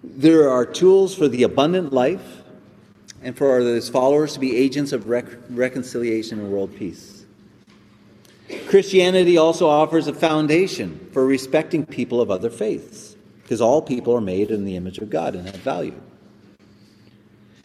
[0.03, 2.43] There are tools for the abundant life
[3.23, 7.25] and for his followers to be agents of rec- reconciliation and world peace.
[8.67, 14.21] Christianity also offers a foundation for respecting people of other faiths, because all people are
[14.21, 16.01] made in the image of God and have value.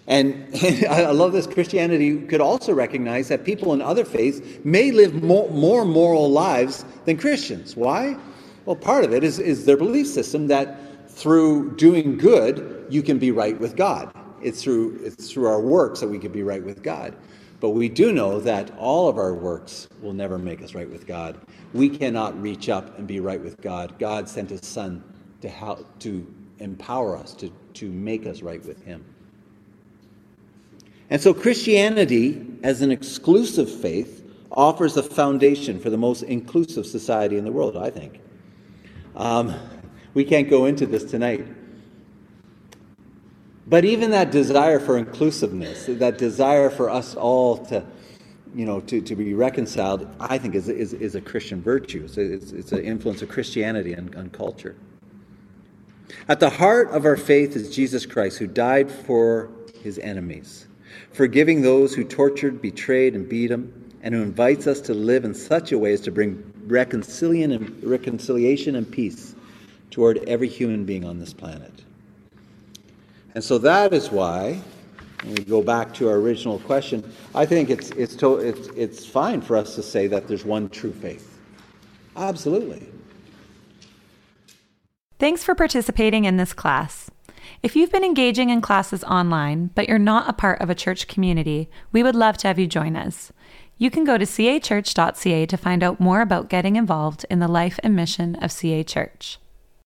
[0.08, 0.48] And
[0.90, 1.46] I love this.
[1.46, 6.86] Christianity could also recognize that people in other faiths may live more, more moral lives
[7.06, 7.76] than Christians.
[7.76, 8.18] Why?
[8.66, 13.18] Well, part of it is, is their belief system that through doing good, you can
[13.18, 14.12] be right with God.
[14.42, 17.16] It's through, it's through our works that we can be right with God.
[17.60, 21.08] But we do know that all of our works will never make us right with
[21.08, 21.40] God.
[21.74, 23.98] We cannot reach up and be right with God.
[23.98, 25.04] God sent his Son
[25.42, 26.26] to, help, to
[26.60, 29.04] empower us, to, to make us right with him.
[31.10, 37.38] And so Christianity, as an exclusive faith, offers a foundation for the most inclusive society
[37.38, 38.20] in the world, I think.
[39.16, 39.54] Um,
[40.14, 41.48] we can't go into this tonight.
[43.68, 47.86] But even that desire for inclusiveness, that desire for us all to,
[48.56, 52.04] you know, to, to be reconciled, I think is, is, is a Christian virtue.
[52.06, 54.76] It's, it's, it's an influence of Christianity on, on culture.
[56.30, 59.50] At the heart of our faith is Jesus Christ, who died for
[59.84, 60.67] his enemies
[61.18, 65.34] forgiving those who tortured, betrayed, and beat him, and who invites us to live in
[65.34, 69.36] such a way as to bring reconciliation and, peace
[69.90, 71.74] toward every human being on this planet.
[73.34, 74.62] And so that is why,
[75.24, 77.04] when we go back to our original question,
[77.34, 80.70] I think it's, it's, to, it's, it's fine for us to say that there's one
[80.70, 81.40] true faith.
[82.16, 82.88] Absolutely.
[85.18, 87.10] Thanks for participating in this class.
[87.64, 91.08] If you've been engaging in classes online, but you're not a part of a church
[91.08, 93.32] community, we would love to have you join us.
[93.78, 97.80] You can go to cachurch.ca to find out more about getting involved in the life
[97.84, 99.40] and mission of CA Church.